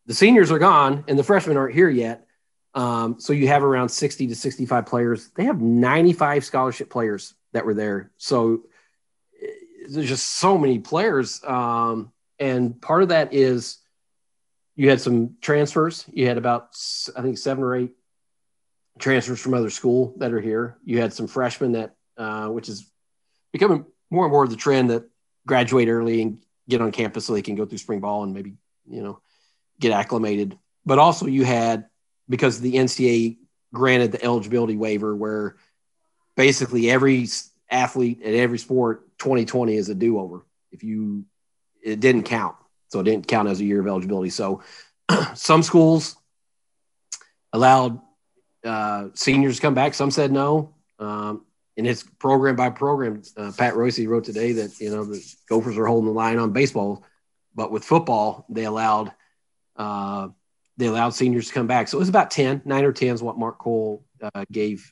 the 0.06 0.14
seniors 0.14 0.52
are 0.52 0.60
gone 0.60 1.06
and 1.08 1.18
the 1.18 1.24
freshmen 1.24 1.58
aren't 1.58 1.74
here 1.74 1.90
yet. 1.90 2.28
Um, 2.76 3.20
so 3.20 3.34
you 3.34 3.48
have 3.48 3.64
around 3.64 3.90
60 3.90 4.28
to 4.28 4.36
65 4.36 4.86
players. 4.86 5.30
They 5.36 5.46
have 5.46 5.62
95 5.62 6.44
scholarship 6.44 6.90
players 6.90 7.34
that 7.54 7.66
were 7.66 7.74
there. 7.74 8.12
So 8.18 8.64
there's 9.90 10.10
just 10.10 10.38
so 10.38 10.58
many 10.58 10.80
players. 10.80 11.44
Um, 11.44 12.12
and 12.40 12.80
part 12.82 13.04
of 13.04 13.10
that 13.10 13.34
is 13.34 13.78
you 14.76 14.90
had 14.90 15.02
some 15.02 15.36
transfers. 15.42 16.06
You 16.12 16.28
had 16.28 16.38
about, 16.38 16.76
I 17.16 17.22
think, 17.22 17.38
seven 17.38 17.64
or 17.64 17.76
eight 17.76 17.92
transfers 19.00 19.40
from 19.40 19.54
other 19.54 19.70
school 19.70 20.14
that 20.18 20.34
are 20.34 20.42
here. 20.42 20.78
You 20.84 21.00
had 21.00 21.14
some 21.14 21.28
freshmen 21.28 21.74
that, 21.74 21.96
uh, 22.18 22.48
which 22.48 22.70
is 22.70 22.90
becoming 23.52 23.86
more 24.10 24.26
and 24.26 24.32
more 24.32 24.44
of 24.44 24.50
the 24.50 24.56
trend 24.56 24.90
that 24.90 25.04
graduate 25.46 25.88
early 25.88 26.22
and 26.22 26.44
get 26.70 26.82
on 26.82 26.92
campus 26.92 27.26
so 27.26 27.34
they 27.34 27.42
can 27.42 27.56
go 27.56 27.66
through 27.66 27.78
spring 27.78 28.00
ball 28.00 28.24
and 28.24 28.34
maybe, 28.34 28.54
you 28.90 29.02
know, 29.04 29.20
get 29.80 29.92
acclimated. 29.92 30.58
But 30.86 31.00
also 31.00 31.28
you 31.28 31.44
had, 31.44 31.86
because 32.30 32.60
the 32.60 32.76
NCAA 32.76 33.38
granted 33.74 34.12
the 34.12 34.24
eligibility 34.24 34.78
waiver 34.78 35.16
where 35.16 35.56
basically 36.36 36.90
every 36.90 37.28
athlete 37.70 38.22
at 38.24 38.34
every 38.34 38.60
sport 38.60 39.13
2020 39.24 39.76
is 39.76 39.90
a 39.90 39.96
do-over. 39.96 40.46
If 40.72 40.84
you 40.84 41.26
it 41.82 42.00
didn't 42.00 42.24
count. 42.24 42.56
So 42.90 43.00
it 43.00 43.04
didn't 43.04 43.28
count 43.28 43.50
as 43.50 43.60
a 43.60 43.66
year 43.66 43.80
of 43.80 43.88
eligibility. 43.88 44.30
So 44.30 44.62
some 45.34 45.64
schools 45.64 46.16
allowed 47.52 48.00
uh, 48.64 49.08
seniors 49.14 49.58
to 49.58 49.62
come 49.62 49.74
back. 49.74 49.94
Some 49.94 50.12
said 50.12 50.32
no. 50.32 50.76
Um, 51.00 51.46
and 51.76 51.88
it's 51.88 52.04
program 52.04 52.56
by 52.56 52.70
program. 52.70 53.22
Uh, 53.36 53.52
pat 53.58 53.74
reusse 53.74 54.08
wrote 54.08 54.24
today 54.26 54.54
that 54.54 54.80
you 54.80 54.90
know 54.90 55.04
the 55.04 55.36
gophers 55.50 55.78
are 55.78 55.88
holding 55.88 56.08
the 56.08 56.14
line 56.14 56.38
on 56.38 56.52
baseball 56.52 57.04
but 57.56 57.72
with 57.72 57.84
football 57.84 58.46
they 58.50 58.66
allowed 58.66 59.12
uh, 59.76 60.28
they 60.78 60.86
allowed 60.86 61.12
seniors 61.12 61.48
to 61.48 61.54
come 61.54 61.68
back. 61.68 61.88
So 61.88 61.98
it 61.98 62.00
was 62.00 62.10
about 62.10 62.32
10 62.32 62.62
9 62.66 62.86
or 62.86 62.92
10 62.92 63.16
is 63.16 63.24
what 63.24 63.40
mark 63.40 63.58
coyle 63.58 64.04
uh, 64.22 64.46
gave 64.52 64.92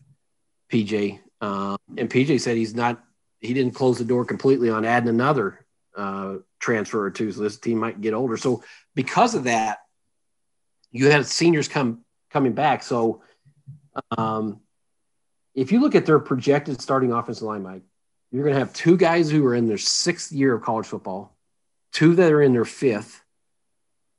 pj 0.71 1.19
um, 1.41 1.77
and 1.97 2.09
PJ 2.09 2.39
said 2.39 2.55
he's 2.55 2.75
not, 2.75 3.03
he 3.41 3.53
didn't 3.53 3.73
close 3.73 3.97
the 3.97 4.05
door 4.05 4.25
completely 4.25 4.69
on 4.69 4.85
adding 4.85 5.09
another 5.09 5.65
uh, 5.95 6.35
transfer 6.59 7.03
or 7.03 7.11
two. 7.11 7.31
So 7.31 7.41
this 7.41 7.57
team 7.57 7.79
might 7.79 8.01
get 8.01 8.13
older. 8.13 8.37
So 8.37 8.63
because 8.95 9.35
of 9.35 9.45
that, 9.45 9.79
you 10.91 11.09
had 11.09 11.25
seniors 11.25 11.67
come 11.67 12.03
coming 12.29 12.53
back. 12.53 12.83
So 12.83 13.21
um, 14.17 14.61
if 15.53 15.71
you 15.71 15.81
look 15.81 15.95
at 15.95 16.05
their 16.05 16.19
projected 16.19 16.81
starting 16.81 17.11
offensive 17.11 17.43
line, 17.43 17.63
Mike, 17.63 17.83
you're 18.31 18.43
going 18.43 18.53
to 18.53 18.59
have 18.59 18.73
two 18.73 18.95
guys 18.95 19.29
who 19.29 19.45
are 19.45 19.55
in 19.55 19.67
their 19.67 19.77
sixth 19.77 20.31
year 20.31 20.53
of 20.53 20.61
college 20.61 20.85
football, 20.85 21.35
two 21.91 22.15
that 22.15 22.31
are 22.31 22.41
in 22.41 22.53
their 22.53 22.65
fifth, 22.65 23.21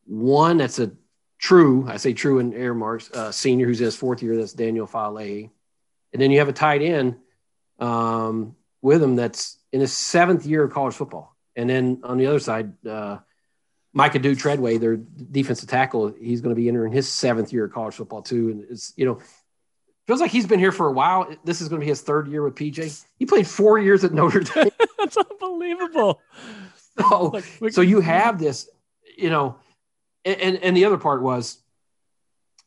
one 0.05 0.59
that's 0.59 0.79
a 0.79 0.93
true, 1.39 1.87
I 1.89 1.97
say 1.97 2.13
true 2.13 2.39
in 2.39 2.53
air 2.53 2.75
marks, 2.75 3.11
uh, 3.13 3.33
senior 3.33 3.67
who's 3.67 3.81
in 3.81 3.87
his 3.87 3.97
fourth 3.97 4.23
year. 4.23 4.37
That's 4.37 4.53
Daniel 4.53 4.87
Faalele 4.87 5.51
and 6.13 6.21
then 6.21 6.31
you 6.31 6.39
have 6.39 6.49
a 6.49 6.53
tight 6.53 6.83
end 6.83 7.17
um, 7.79 8.55
with 8.83 9.03
him 9.03 9.17
that's 9.17 9.59
in 9.73 9.81
his 9.81 9.93
seventh 9.93 10.45
year 10.45 10.65
of 10.65 10.73
college 10.73 10.95
football. 10.95 11.37
And 11.57 11.71
then 11.71 12.01
on 12.05 12.19
the 12.19 12.27
other 12.27 12.41
side, 12.41 12.73
uh, 12.87 13.19
Micah 13.95 14.19
Dew 14.19 14.35
Treadway, 14.35 14.79
their 14.79 14.97
defensive 14.97 15.69
tackle, 15.69 16.13
he's 16.19 16.41
going 16.41 16.55
to 16.55 16.61
be 16.61 16.69
entering 16.69 16.93
his 16.93 17.09
seventh 17.09 17.53
year 17.53 17.67
of 17.67 17.73
college 17.73 17.95
football 17.95 18.23
too. 18.23 18.51
And 18.51 18.65
it's, 18.71 18.93
you 18.97 19.05
know, 19.05 19.21
feels 20.07 20.21
like 20.21 20.31
he's 20.31 20.47
been 20.47 20.59
here 20.59 20.73
for 20.73 20.89
a 20.89 20.93
while. 20.93 21.35
This 21.45 21.61
is 21.61 21.69
going 21.69 21.81
to 21.81 21.85
be 21.85 21.89
his 21.91 22.03
third 22.03 22.29
year 22.29 22.43
with 22.43 22.55
PJ. 22.55 23.05
He 23.19 23.27
played 23.27 23.47
four 23.47 23.79
years 23.79 24.03
at 24.05 24.13
Notre 24.13 24.41
Dame. 24.41 24.71
That's 24.99 25.17
unbelievable. 25.17 26.21
So, 26.99 27.41
so 27.71 27.81
you 27.81 28.01
have 28.01 28.39
this, 28.39 28.69
you 29.17 29.31
know, 29.31 29.57
and, 30.27 30.57
and 30.57 30.77
the 30.77 30.85
other 30.85 30.99
part 30.99 31.23
was 31.23 31.57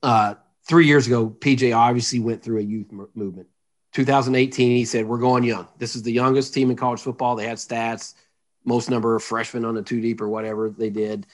uh, 0.02 0.34
three 0.68 0.88
years 0.88 1.06
ago, 1.06 1.30
PJ 1.30 1.78
obviously 1.78 2.20
went 2.20 2.42
through 2.42 2.58
a 2.58 2.64
youth 2.64 2.92
movement. 2.92 3.48
2018, 3.96 4.76
he 4.76 4.84
said, 4.84 5.06
We're 5.06 5.20
going 5.20 5.46
young. 5.46 5.70
This 5.78 5.96
is 5.96 6.04
the 6.04 6.12
youngest 6.12 6.54
team 6.54 6.70
in 6.70 6.76
college 6.76 7.00
football. 7.00 7.38
They 7.38 7.48
had 7.48 7.58
stats, 7.58 8.14
most 8.66 8.90
number 8.90 9.16
of 9.16 9.24
freshmen 9.24 9.64
on 9.64 9.74
the 9.74 9.84
two 9.84 10.02
deep 10.02 10.20
or 10.20 10.28
whatever 10.28 10.70
they 10.70 10.90
did. 10.90 11.26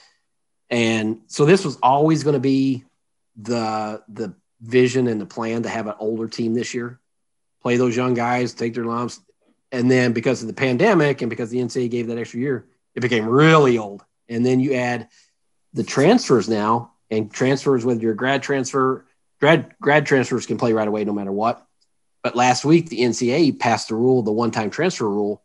And 0.70 1.22
so 1.26 1.44
this 1.44 1.64
was 1.64 1.76
always 1.82 2.22
going 2.22 2.34
to 2.34 2.40
be 2.40 2.84
the 3.34 4.00
the 4.08 4.36
vision 4.60 5.08
and 5.08 5.20
the 5.20 5.26
plan 5.26 5.64
to 5.64 5.68
have 5.68 5.88
an 5.88 5.94
older 5.98 6.28
team 6.28 6.54
this 6.54 6.72
year, 6.72 7.00
play 7.62 7.78
those 7.78 7.96
young 7.96 8.14
guys, 8.14 8.54
take 8.54 8.74
their 8.74 8.84
lumps. 8.84 9.20
And 9.72 9.90
then 9.90 10.12
because 10.12 10.40
of 10.40 10.46
the 10.46 10.54
pandemic 10.54 11.20
and 11.20 11.30
because 11.30 11.50
the 11.50 11.58
NCAA 11.58 11.90
gave 11.90 12.06
that 12.06 12.18
extra 12.18 12.38
year, 12.38 12.66
it 12.94 13.00
became 13.00 13.26
really 13.26 13.76
old. 13.76 14.04
And 14.28 14.46
then 14.46 14.60
you 14.60 14.74
add 14.74 15.08
the 15.72 15.82
transfers 15.82 16.48
now 16.48 16.92
and 17.10 17.28
transfers 17.32 17.84
with 17.84 18.02
your 18.02 18.14
grad 18.14 18.44
transfer, 18.44 19.04
grad 19.40 19.74
grad 19.80 20.06
transfers 20.06 20.46
can 20.46 20.58
play 20.58 20.72
right 20.72 20.86
away 20.86 21.04
no 21.04 21.12
matter 21.12 21.32
what. 21.32 21.66
But 22.22 22.36
last 22.36 22.64
week 22.64 22.88
the 22.88 23.00
NCAA 23.00 23.58
passed 23.58 23.88
the 23.88 23.94
rule, 23.94 24.22
the 24.22 24.32
one-time 24.32 24.70
transfer 24.70 25.08
rule. 25.08 25.42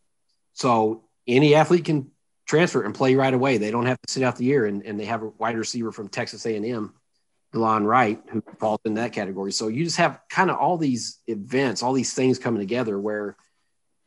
So 0.53 1.03
any 1.27 1.55
athlete 1.55 1.85
can 1.85 2.11
transfer 2.45 2.83
and 2.83 2.95
play 2.95 3.15
right 3.15 3.33
away. 3.33 3.57
They 3.57 3.71
don't 3.71 3.85
have 3.85 3.99
to 4.01 4.11
sit 4.11 4.23
out 4.23 4.37
the 4.37 4.45
year 4.45 4.65
and, 4.65 4.83
and 4.83 4.99
they 4.99 5.05
have 5.05 5.23
a 5.23 5.29
wide 5.29 5.57
receiver 5.57 5.91
from 5.91 6.07
Texas 6.07 6.45
A&M, 6.45 6.93
Dylan 7.53 7.85
Wright, 7.85 8.21
who 8.29 8.41
falls 8.59 8.79
in 8.85 8.95
that 8.95 9.13
category. 9.13 9.51
So 9.51 9.67
you 9.67 9.83
just 9.83 9.97
have 9.97 10.19
kind 10.29 10.49
of 10.49 10.57
all 10.57 10.77
these 10.77 11.19
events, 11.27 11.83
all 11.83 11.93
these 11.93 12.13
things 12.13 12.39
coming 12.39 12.61
together 12.61 12.99
where 12.99 13.35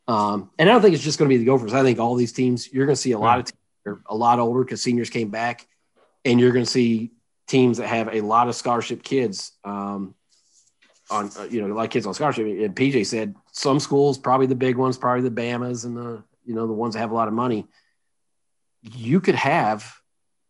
um, 0.07 0.49
and 0.57 0.69
I 0.69 0.73
don't 0.73 0.81
think 0.81 0.93
it's 0.93 1.03
just 1.03 1.19
going 1.19 1.29
to 1.29 1.33
be 1.33 1.37
the 1.37 1.45
Gophers. 1.45 1.73
I 1.73 1.83
think 1.83 1.99
all 1.99 2.15
these 2.15 2.33
teams, 2.33 2.71
you're 2.71 2.85
going 2.85 2.95
to 2.95 3.01
see 3.01 3.13
a 3.13 3.19
lot 3.19 3.39
of 3.39 3.45
teams 3.45 4.01
a 4.07 4.15
lot 4.15 4.39
older 4.39 4.63
because 4.63 4.81
seniors 4.81 5.09
came 5.09 5.29
back, 5.29 5.65
and 6.25 6.39
you're 6.39 6.51
going 6.51 6.65
to 6.65 6.71
see 6.71 7.11
teams 7.47 7.77
that 7.77 7.87
have 7.87 8.13
a 8.13 8.21
lot 8.21 8.47
of 8.47 8.55
scholarship 8.55 9.03
kids 9.03 9.53
um, 9.63 10.13
on, 11.11 11.29
uh, 11.37 11.43
you 11.43 11.61
know, 11.61 11.73
like 11.75 11.91
kids 11.91 12.05
on 12.05 12.13
scholarship. 12.13 12.45
And 12.45 12.75
PJ 12.75 13.05
said 13.05 13.35
some 13.51 13.79
schools, 13.79 14.17
probably 14.17 14.47
the 14.47 14.55
big 14.55 14.77
ones, 14.77 14.97
probably 14.97 15.21
the 15.21 15.29
Bamas 15.29 15.85
and 15.85 15.95
the, 15.95 16.23
you 16.45 16.55
know, 16.55 16.65
the 16.65 16.73
ones 16.73 16.93
that 16.93 17.01
have 17.01 17.11
a 17.11 17.15
lot 17.15 17.27
of 17.27 17.33
money. 17.33 17.67
You 18.81 19.19
could 19.19 19.35
have 19.35 19.93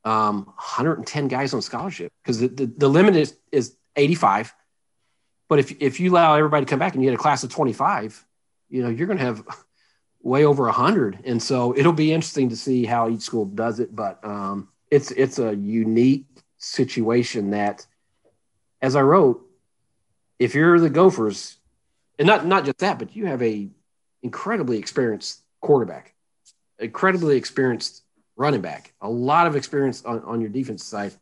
um, 0.06 0.46
110 0.46 1.28
guys 1.28 1.54
on 1.54 1.62
scholarship 1.62 2.12
because 2.24 2.40
the, 2.40 2.48
the, 2.48 2.66
the, 2.66 2.88
limit 2.88 3.16
is, 3.16 3.36
is 3.52 3.76
85. 3.96 4.54
But 5.50 5.60
if, 5.60 5.82
if 5.82 6.00
you 6.00 6.12
allow 6.12 6.36
everybody 6.36 6.66
to 6.66 6.70
come 6.70 6.80
back 6.80 6.94
and 6.94 7.04
you 7.04 7.10
get 7.10 7.16
a 7.16 7.22
class 7.22 7.44
of 7.44 7.52
25, 7.52 8.26
you 8.70 8.84
know, 8.84 8.90
you're 8.90 9.08
going 9.08 9.20
to 9.20 9.26
have 9.26 9.44
way 10.22 10.46
over 10.46 10.64
100. 10.66 11.20
And 11.26 11.42
so 11.42 11.76
it'll 11.76 11.92
be 11.92 12.14
interesting 12.14 12.50
to 12.50 12.56
see 12.56 12.86
how 12.86 13.10
each 13.10 13.22
school 13.22 13.46
does 13.46 13.80
it. 13.80 13.94
But 13.94 14.24
um, 14.24 14.70
it's, 14.90 15.12
it's 15.12 15.40
a 15.40 15.54
unique 15.56 16.26
situation 16.58 17.52
that, 17.52 17.86
as 18.82 18.96
I 18.96 19.02
wrote, 19.02 19.46
if 20.42 20.56
you're 20.56 20.80
the 20.80 20.90
Gophers, 20.90 21.58
and 22.18 22.26
not, 22.26 22.48
not 22.48 22.66
just 22.66 22.80
that, 22.80 22.98
but 22.98 23.16
you 23.16 23.28
have 23.28 23.44
a 23.44 23.70
incredibly 24.24 24.80
experienced 24.80 25.40
quarterback, 25.62 26.16
incredibly 26.80 27.38
experienced 27.38 28.02
running 28.36 28.62
back, 28.62 28.92
a 29.02 29.10
lot 29.10 29.46
of 29.46 29.56
experience 29.56 30.04
on, 30.04 30.24
on 30.24 30.42
your 30.42 30.50
defense 30.50 30.84
side. 30.84 31.14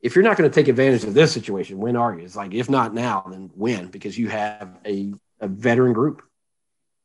If 0.00 0.14
you're 0.14 0.22
not 0.22 0.36
going 0.36 0.48
to 0.48 0.54
take 0.54 0.68
advantage 0.68 1.02
of 1.02 1.12
this 1.12 1.32
situation, 1.32 1.78
when 1.78 1.96
are 1.96 2.16
you? 2.16 2.24
It's 2.24 2.36
like, 2.36 2.54
if 2.54 2.70
not 2.70 2.94
now, 2.94 3.26
then 3.28 3.50
when? 3.56 3.88
Because 3.88 4.16
you 4.16 4.28
have 4.28 4.78
a, 4.86 5.12
a 5.40 5.48
veteran 5.48 5.92
group. 5.92 6.22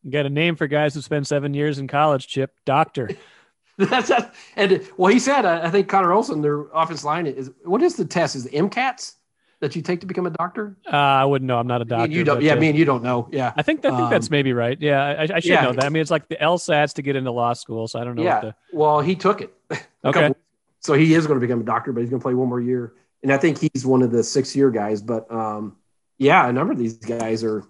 You 0.03 0.11
got 0.11 0.27
a 0.27 0.29
name 0.29 0.55
for 0.55 0.67
guys 0.67 0.93
who 0.93 1.01
spent 1.01 1.25
seven 1.25 1.55
years 1.55 1.79
in 1.79 1.87
college, 1.87 2.27
Chip. 2.27 2.53
Doctor. 2.65 3.09
That's 3.79 4.09
that. 4.09 4.35
And 4.55 4.87
well, 4.95 5.11
he 5.11 5.17
said, 5.17 5.43
I 5.43 5.71
think 5.71 5.89
Conor 5.89 6.13
Olson, 6.13 6.41
their 6.41 6.67
offense 6.71 7.03
line 7.03 7.25
is 7.25 7.51
what 7.63 7.81
is 7.81 7.95
the 7.95 8.05
test? 8.05 8.35
Is 8.35 8.43
the 8.43 8.51
MCATs 8.51 9.15
that 9.61 9.75
you 9.75 9.81
take 9.81 10.01
to 10.01 10.05
become 10.05 10.25
a 10.25 10.29
doctor? 10.29 10.75
Uh, 10.85 10.95
I 10.95 11.25
wouldn't 11.25 11.47
know. 11.47 11.57
I'm 11.57 11.67
not 11.67 11.81
a 11.81 11.85
doctor. 11.85 12.11
You 12.11 12.23
don't. 12.23 12.37
But, 12.37 12.43
yeah, 12.43 12.53
uh, 12.53 12.59
me 12.59 12.69
and 12.69 12.77
you 12.77 12.85
don't 12.85 13.03
know. 13.03 13.27
Yeah. 13.31 13.53
I 13.55 13.61
think 13.61 13.79
I 13.85 13.89
think 13.89 14.01
um, 14.01 14.09
that's 14.09 14.29
maybe 14.29 14.53
right. 14.53 14.79
Yeah, 14.79 15.03
I, 15.03 15.21
I 15.23 15.39
should 15.39 15.45
yeah. 15.45 15.63
know 15.63 15.73
that. 15.73 15.85
I 15.85 15.89
mean, 15.89 16.01
it's 16.01 16.11
like 16.11 16.27
the 16.27 16.35
LSATs 16.35 16.93
to 16.95 17.01
get 17.01 17.15
into 17.15 17.31
law 17.31 17.53
school, 17.53 17.87
so 17.87 17.99
I 17.99 18.03
don't 18.03 18.15
know. 18.15 18.23
Yeah. 18.23 18.41
The... 18.41 18.55
Well, 18.73 19.01
he 19.01 19.15
took 19.15 19.41
it. 19.41 19.53
okay. 20.05 20.33
So 20.81 20.93
he 20.93 21.13
is 21.15 21.25
going 21.25 21.39
to 21.39 21.45
become 21.45 21.61
a 21.61 21.65
doctor, 21.65 21.91
but 21.91 22.01
he's 22.01 22.09
going 22.09 22.19
to 22.19 22.23
play 22.23 22.35
one 22.35 22.47
more 22.47 22.61
year, 22.61 22.93
and 23.23 23.33
I 23.33 23.37
think 23.37 23.57
he's 23.59 23.85
one 23.85 24.03
of 24.03 24.11
the 24.11 24.23
six 24.23 24.55
year 24.55 24.69
guys. 24.69 25.01
But 25.01 25.31
um, 25.31 25.77
yeah, 26.17 26.47
a 26.47 26.53
number 26.53 26.73
of 26.73 26.79
these 26.79 26.97
guys 26.97 27.43
are. 27.43 27.63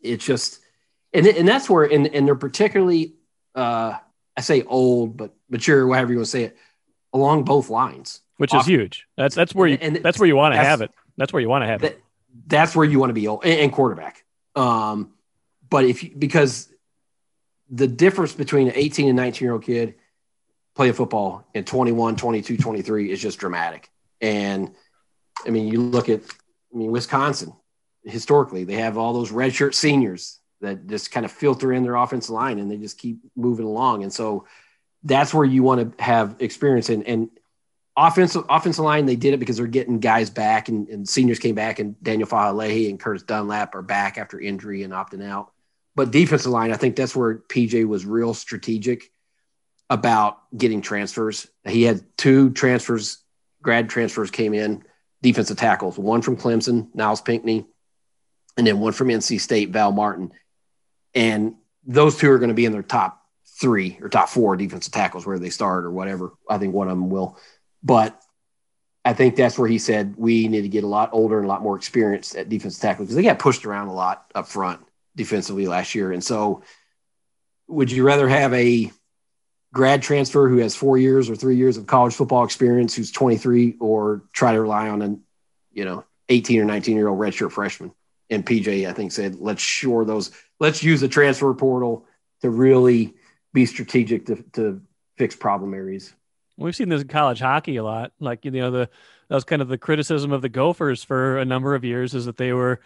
It's 0.00 0.24
just, 0.24 0.60
and 1.12 1.26
and 1.26 1.46
that's 1.46 1.68
where, 1.68 1.84
and 1.84 2.06
and 2.06 2.26
they're 2.26 2.34
particularly. 2.34 3.14
Uh, 3.54 3.98
I 4.34 4.40
say 4.40 4.62
old, 4.62 5.18
but 5.18 5.34
mature, 5.50 5.86
whatever 5.86 6.10
you 6.10 6.18
want 6.18 6.26
to 6.26 6.30
say 6.30 6.44
it, 6.44 6.56
along 7.12 7.44
both 7.44 7.68
lines. 7.68 8.21
Which 8.38 8.54
is 8.54 8.66
huge. 8.66 9.06
That's 9.16 9.34
that's 9.34 9.54
where 9.54 9.68
you 9.68 9.78
and 9.80 9.96
that's 9.96 10.18
where 10.18 10.26
you 10.26 10.36
want 10.36 10.54
to 10.54 10.60
have 10.60 10.80
it. 10.80 10.90
That's 11.16 11.32
where 11.32 11.42
you 11.42 11.48
want 11.48 11.62
to 11.62 11.66
have 11.66 11.82
that, 11.82 11.92
it. 11.92 12.02
That's 12.46 12.74
where 12.74 12.84
you 12.84 12.98
want 12.98 13.10
to 13.10 13.14
be 13.14 13.28
old 13.28 13.44
and, 13.44 13.60
and 13.60 13.72
quarterback. 13.72 14.24
Um, 14.56 15.12
but 15.68 15.84
if 15.84 16.02
you, 16.02 16.12
because 16.16 16.68
the 17.70 17.86
difference 17.86 18.34
between 18.34 18.68
an 18.68 18.74
18 18.76 19.08
and 19.08 19.16
19 19.16 19.44
year 19.44 19.52
old 19.52 19.64
kid 19.64 19.94
playing 20.74 20.92
football 20.92 21.46
and 21.54 21.66
21, 21.66 22.16
22, 22.16 22.56
23 22.56 23.10
is 23.10 23.20
just 23.20 23.38
dramatic. 23.38 23.90
And 24.20 24.74
I 25.46 25.50
mean, 25.50 25.68
you 25.68 25.80
look 25.80 26.08
at, 26.08 26.20
I 26.20 26.76
mean, 26.76 26.90
Wisconsin 26.90 27.54
historically, 28.04 28.64
they 28.64 28.74
have 28.74 28.98
all 28.98 29.12
those 29.12 29.30
redshirt 29.30 29.74
seniors 29.74 30.38
that 30.60 30.86
just 30.86 31.10
kind 31.10 31.24
of 31.26 31.32
filter 31.32 31.72
in 31.72 31.82
their 31.82 31.96
offensive 31.96 32.30
line 32.30 32.58
and 32.58 32.70
they 32.70 32.76
just 32.76 32.98
keep 32.98 33.18
moving 33.36 33.66
along. 33.66 34.02
And 34.02 34.12
so 34.12 34.46
that's 35.02 35.34
where 35.34 35.44
you 35.44 35.62
want 35.62 35.98
to 35.98 36.04
have 36.04 36.36
experience 36.40 36.88
and, 36.88 37.06
and 37.06 37.30
offensive 37.96 38.44
offensive 38.48 38.84
line, 38.84 39.06
they 39.06 39.16
did 39.16 39.34
it 39.34 39.40
because 39.40 39.56
they're 39.56 39.66
getting 39.66 40.00
guys 40.00 40.30
back 40.30 40.68
and, 40.68 40.88
and 40.88 41.08
seniors 41.08 41.38
came 41.38 41.54
back 41.54 41.78
and 41.78 42.00
Daniel 42.02 42.28
Faalele 42.28 42.88
and 42.88 42.98
Curtis 42.98 43.22
Dunlap 43.22 43.74
are 43.74 43.82
back 43.82 44.18
after 44.18 44.40
injury 44.40 44.82
and 44.82 44.92
opting 44.92 45.24
out. 45.24 45.52
But 45.94 46.10
defensive 46.10 46.52
line, 46.52 46.72
I 46.72 46.76
think 46.76 46.96
that's 46.96 47.14
where 47.14 47.38
PJ 47.38 47.86
was 47.86 48.06
real 48.06 48.32
strategic 48.32 49.10
about 49.90 50.38
getting 50.56 50.80
transfers. 50.80 51.46
He 51.66 51.82
had 51.82 52.02
two 52.16 52.50
transfers, 52.50 53.18
grad 53.60 53.90
transfers 53.90 54.30
came 54.30 54.54
in, 54.54 54.84
defensive 55.20 55.58
tackles, 55.58 55.98
one 55.98 56.22
from 56.22 56.38
Clemson, 56.38 56.90
Nyles 56.94 57.22
Pinckney, 57.22 57.66
and 58.56 58.66
then 58.66 58.80
one 58.80 58.92
from 58.92 59.08
NC 59.08 59.40
State, 59.40 59.70
Val 59.70 59.92
Martin. 59.92 60.32
And 61.14 61.56
those 61.84 62.16
two 62.16 62.30
are 62.30 62.38
going 62.38 62.48
to 62.48 62.54
be 62.54 62.64
in 62.64 62.72
their 62.72 62.82
top 62.82 63.22
three 63.60 63.98
or 64.00 64.08
top 64.08 64.28
four 64.28 64.56
defensive 64.56 64.92
tackles 64.92 65.26
where 65.26 65.38
they 65.38 65.50
start 65.50 65.84
or 65.84 65.90
whatever. 65.90 66.32
I 66.48 66.58
think 66.58 66.74
one 66.74 66.88
of 66.88 66.96
them 66.96 67.10
will. 67.10 67.38
But 67.82 68.20
I 69.04 69.14
think 69.14 69.36
that's 69.36 69.58
where 69.58 69.68
he 69.68 69.78
said 69.78 70.14
we 70.16 70.48
need 70.48 70.62
to 70.62 70.68
get 70.68 70.84
a 70.84 70.88
lot 70.88 71.10
older 71.12 71.38
and 71.38 71.46
a 71.46 71.48
lot 71.48 71.62
more 71.62 71.76
experienced 71.76 72.36
at 72.36 72.48
defensive 72.48 72.80
tackle 72.80 73.04
because 73.04 73.16
they 73.16 73.22
got 73.22 73.38
pushed 73.38 73.64
around 73.64 73.88
a 73.88 73.94
lot 73.94 74.30
up 74.34 74.46
front 74.46 74.80
defensively 75.16 75.66
last 75.66 75.94
year. 75.94 76.12
And 76.12 76.22
so, 76.22 76.62
would 77.68 77.90
you 77.90 78.04
rather 78.04 78.28
have 78.28 78.52
a 78.54 78.90
grad 79.72 80.02
transfer 80.02 80.48
who 80.48 80.58
has 80.58 80.76
four 80.76 80.98
years 80.98 81.30
or 81.30 81.36
three 81.36 81.56
years 81.56 81.76
of 81.76 81.86
college 81.86 82.14
football 82.14 82.44
experience 82.44 82.94
who's 82.94 83.10
23 83.10 83.76
or 83.80 84.22
try 84.32 84.52
to 84.52 84.60
rely 84.60 84.88
on 84.88 85.02
a 85.02 85.16
you 85.72 85.84
know 85.84 86.04
18 86.28 86.60
or 86.60 86.64
19 86.66 86.96
year 86.96 87.08
old 87.08 87.18
redshirt 87.18 87.50
freshman 87.50 87.90
and 88.28 88.44
pj 88.44 88.86
i 88.86 88.92
think 88.92 89.10
said 89.10 89.36
let's 89.36 89.62
shore 89.62 90.04
those 90.04 90.30
let's 90.60 90.82
use 90.82 91.00
the 91.00 91.08
transfer 91.08 91.54
portal 91.54 92.04
to 92.42 92.50
really 92.50 93.14
be 93.52 93.66
strategic 93.66 94.26
to, 94.26 94.42
to 94.52 94.82
fix 95.16 95.36
problem 95.36 95.74
areas. 95.74 96.12
We've 96.56 96.76
seen 96.76 96.88
this 96.88 97.02
in 97.02 97.08
college 97.08 97.40
hockey 97.40 97.76
a 97.76 97.84
lot. 97.84 98.12
Like, 98.20 98.44
you 98.44 98.50
know, 98.50 98.70
the 98.70 98.90
that 99.28 99.34
was 99.34 99.44
kind 99.44 99.62
of 99.62 99.68
the 99.68 99.78
criticism 99.78 100.32
of 100.32 100.42
the 100.42 100.48
Gophers 100.48 101.02
for 101.02 101.38
a 101.38 101.44
number 101.44 101.74
of 101.74 101.84
years 101.84 102.14
is 102.14 102.26
that 102.26 102.36
they 102.36 102.52
were 102.52 102.80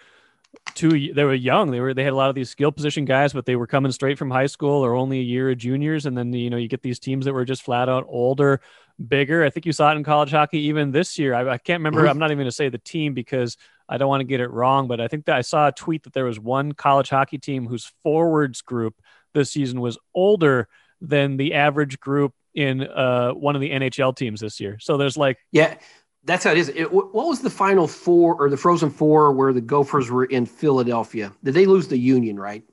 too 0.75 1.13
they 1.13 1.25
were 1.25 1.35
young. 1.35 1.71
They 1.71 1.81
were 1.81 1.95
they 1.95 2.05
had 2.05 2.13
a 2.13 2.17
lot 2.17 2.29
of 2.29 2.35
these 2.35 2.51
skill 2.51 2.73
position 2.73 3.05
guys, 3.05 3.33
but 3.33 3.47
they 3.47 3.57
were 3.57 3.67
coming 3.67 3.93
straight 3.93 4.19
from 4.19 4.31
high 4.31 4.47
school 4.47 4.85
or 4.85 4.95
only 4.95 5.19
a 5.19 5.23
year 5.23 5.51
of 5.51 5.59
juniors. 5.59 6.07
And 6.07 6.17
then 6.17 6.33
you 6.33 6.51
know 6.51 6.57
you 6.57 6.69
get 6.69 6.83
these 6.83 6.99
teams 6.99 7.25
that 7.25 7.33
were 7.33 7.45
just 7.45 7.63
flat 7.63 7.89
out 7.89 8.07
older, 8.09 8.61
bigger. 9.09 9.45
I 9.45 9.51
think 9.51 9.67
you 9.67 9.73
saw 9.73 9.93
it 9.93 9.97
in 9.97 10.05
college 10.05 10.31
hockey 10.31 10.61
even 10.61 10.93
this 10.93 11.19
year. 11.19 11.35
I, 11.35 11.55
I 11.55 11.59
can't 11.59 11.81
remember. 11.81 12.01
Mm-hmm. 12.03 12.11
I'm 12.11 12.19
not 12.19 12.31
even 12.31 12.39
going 12.39 12.49
to 12.49 12.53
say 12.53 12.69
the 12.69 12.79
team 12.79 13.15
because 13.15 13.57
I 13.89 13.99
don't 13.99 14.09
want 14.09 14.21
to 14.21 14.27
get 14.27 14.41
it 14.41 14.51
wrong, 14.51 14.89
but 14.89 15.01
I 15.01 15.09
think 15.09 15.27
that 15.27 15.37
I 15.37 15.43
saw 15.43 15.69
a 15.69 15.73
tweet 15.73 16.05
that 16.05 16.13
there 16.13 16.25
was 16.25 16.41
one 16.41 16.73
college 16.73 17.09
hockey 17.09 17.39
team 17.39 17.67
whose 17.67 17.93
forwards 18.03 18.63
group 18.63 19.01
this 19.33 19.53
season 19.53 19.81
was 19.81 19.99
older 20.15 20.69
than 21.01 21.37
the 21.37 21.55
average 21.55 22.01
group 22.01 22.35
in 22.57 22.83
uh, 22.83 23.33
one 23.33 23.55
of 23.55 23.61
the 23.61 23.71
NHL 23.71 24.17
teams 24.17 24.41
this 24.41 24.59
year. 24.59 24.79
So 24.81 24.97
there's 24.97 25.17
like, 25.17 25.39
yeah, 25.53 25.77
that's 26.25 26.43
how 26.43 26.51
it 26.51 26.59
is. 26.59 26.71
It, 26.71 26.91
what 26.91 27.13
was 27.13 27.41
the 27.41 27.51
final 27.51 27.87
four 27.87 28.35
or 28.35 28.51
the 28.51 28.57
Frozen 28.57 28.91
Four 28.91 29.33
where 29.33 29.53
the 29.53 29.61
Gophers 29.61 30.11
were 30.11 30.25
in 30.25 30.47
Philadelphia? 30.47 31.33
Did 31.45 31.55
they 31.55 31.67
lose 31.67 31.87
the 31.87 31.99
Union? 31.99 32.41
Right? 32.41 32.65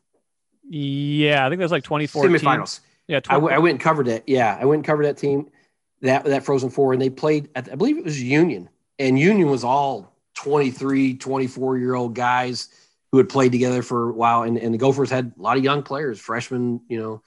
Yeah, 0.68 1.46
I 1.46 1.50
think 1.50 1.60
that 1.60 1.66
was 1.66 1.72
like 1.72 1.84
2014. 1.84 2.32
Semifinals. 2.32 2.80
Yeah, 3.08 3.20
I, 3.28 3.38
20, 3.38 3.58
went 3.58 3.72
and 3.72 3.80
covered 3.80 4.08
that. 4.08 4.24
Yeah, 4.28 4.58
I 4.60 4.66
went 4.66 4.80
and 4.80 4.86
covered 4.86 5.06
that 5.06 5.18
team, 5.18 5.50
that 6.02 6.24
that 6.24 6.44
Frozen 6.44 6.70
Four, 6.72 6.94
and 6.94 7.02
they 7.02 7.10
played. 7.10 7.50
At, 7.54 7.72
I 7.72 7.76
believe 7.76 7.98
it 7.98 8.06
was 8.06 8.22
Union, 8.24 8.70
and 8.98 9.20
Union 9.20 9.50
was 9.50 9.66
all 9.66 10.16
23, 10.36 11.16
24 11.16 11.78
year 11.78 11.94
old 11.94 12.16
guys 12.16 12.70
who 13.12 13.18
had 13.18 13.30
played 13.30 13.52
together 13.52 13.84
for 13.84 14.10
a 14.10 14.14
while, 14.14 14.44
and, 14.44 14.58
and 14.58 14.74
the 14.74 14.78
Gophers 14.78 15.12
had 15.12 15.34
a 15.38 15.42
lot 15.42 15.58
of 15.58 15.64
young 15.64 15.84
players, 15.84 16.20
freshmen, 16.20 16.82
you 16.88 17.00
know, 17.00 17.22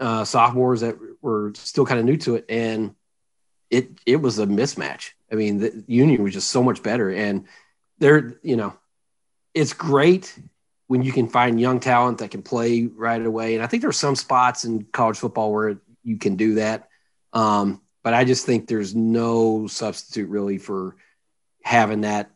uh, 0.00 0.24
sophomores 0.24 0.80
that 0.80 0.96
were 1.22 1.52
still 1.54 1.86
kind 1.86 2.00
of 2.00 2.06
new 2.06 2.16
to 2.18 2.36
it, 2.36 2.44
and 2.48 2.94
it 3.70 3.90
it 4.06 4.16
was 4.16 4.38
a 4.38 4.46
mismatch. 4.46 5.10
I 5.30 5.36
mean, 5.36 5.58
the 5.58 5.84
Union 5.86 6.22
was 6.22 6.34
just 6.34 6.50
so 6.50 6.62
much 6.62 6.82
better, 6.82 7.10
and 7.10 7.46
they're 7.98 8.38
you 8.42 8.56
know, 8.56 8.74
it's 9.52 9.72
great 9.72 10.36
when 10.86 11.02
you 11.02 11.12
can 11.12 11.28
find 11.28 11.60
young 11.60 11.80
talent 11.80 12.18
that 12.18 12.30
can 12.30 12.42
play 12.42 12.86
right 12.86 13.24
away. 13.24 13.54
And 13.54 13.64
I 13.64 13.66
think 13.66 13.82
there's 13.82 13.96
some 13.96 14.16
spots 14.16 14.64
in 14.64 14.84
college 14.84 15.16
football 15.16 15.52
where 15.52 15.78
you 16.02 16.18
can 16.18 16.36
do 16.36 16.54
that. 16.56 16.88
Um, 17.32 17.80
but 18.02 18.12
I 18.12 18.24
just 18.24 18.44
think 18.44 18.68
there's 18.68 18.94
no 18.94 19.66
substitute 19.66 20.28
really 20.28 20.58
for 20.58 20.96
having 21.62 22.02
that 22.02 22.30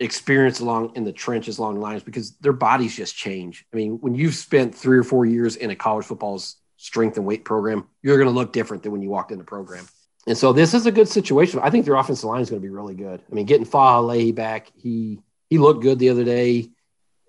experience 0.00 0.60
along 0.60 0.96
in 0.96 1.04
the 1.04 1.12
trenches 1.12 1.58
along 1.58 1.74
the 1.74 1.80
lines 1.80 2.02
because 2.02 2.32
their 2.38 2.52
bodies 2.52 2.96
just 2.96 3.14
change. 3.14 3.66
I 3.72 3.76
mean, 3.76 3.98
when 4.00 4.14
you've 4.14 4.34
spent 4.34 4.74
three 4.74 4.98
or 4.98 5.04
four 5.04 5.26
years 5.26 5.56
in 5.56 5.70
a 5.70 5.76
college 5.76 6.06
football's 6.06 6.56
strength 6.84 7.16
and 7.16 7.24
weight 7.24 7.46
program, 7.46 7.86
you're 8.02 8.18
going 8.18 8.28
to 8.28 8.34
look 8.34 8.52
different 8.52 8.82
than 8.82 8.92
when 8.92 9.00
you 9.00 9.08
walked 9.08 9.32
in 9.32 9.38
the 9.38 9.44
program. 9.44 9.88
And 10.26 10.36
so 10.36 10.52
this 10.52 10.74
is 10.74 10.84
a 10.84 10.92
good 10.92 11.08
situation. 11.08 11.60
I 11.62 11.70
think 11.70 11.86
their 11.86 11.94
offensive 11.94 12.28
line 12.28 12.42
is 12.42 12.50
going 12.50 12.60
to 12.60 12.66
be 12.66 12.72
really 12.72 12.94
good. 12.94 13.22
I 13.30 13.34
mean, 13.34 13.46
getting 13.46 13.66
Faalele 13.66 14.34
back, 14.34 14.70
he 14.76 15.20
he 15.48 15.56
looked 15.56 15.82
good 15.82 15.98
the 15.98 16.10
other 16.10 16.24
day. 16.24 16.70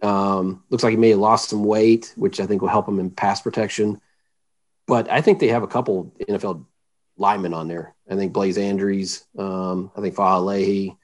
Um, 0.02 0.64
looks 0.70 0.84
like 0.84 0.92
he 0.92 0.98
may 0.98 1.12
have 1.12 1.20
lost 1.20 1.50
some 1.50 1.64
weight, 1.64 2.14
which 2.18 2.42
I 2.42 2.48
think 2.48 2.62
will 2.62 2.70
help 2.70 2.88
him 2.88 3.00
in 3.00 3.12
pass 3.12 3.42
protection. 3.42 4.02
But 4.88 5.10
I 5.10 5.22
think 5.22 5.40
they 5.40 5.48
have 5.48 5.64
a 5.64 5.68
couple 5.68 6.14
NFL 6.22 6.66
linemen 7.18 7.54
on 7.54 7.70
there. 7.70 7.96
I 8.10 8.16
think 8.16 8.34
Blaise 8.34 8.58
Andries, 8.58 9.24
um, 9.40 9.90
I 9.96 10.02
think 10.02 10.16
Faalele, 10.16 10.98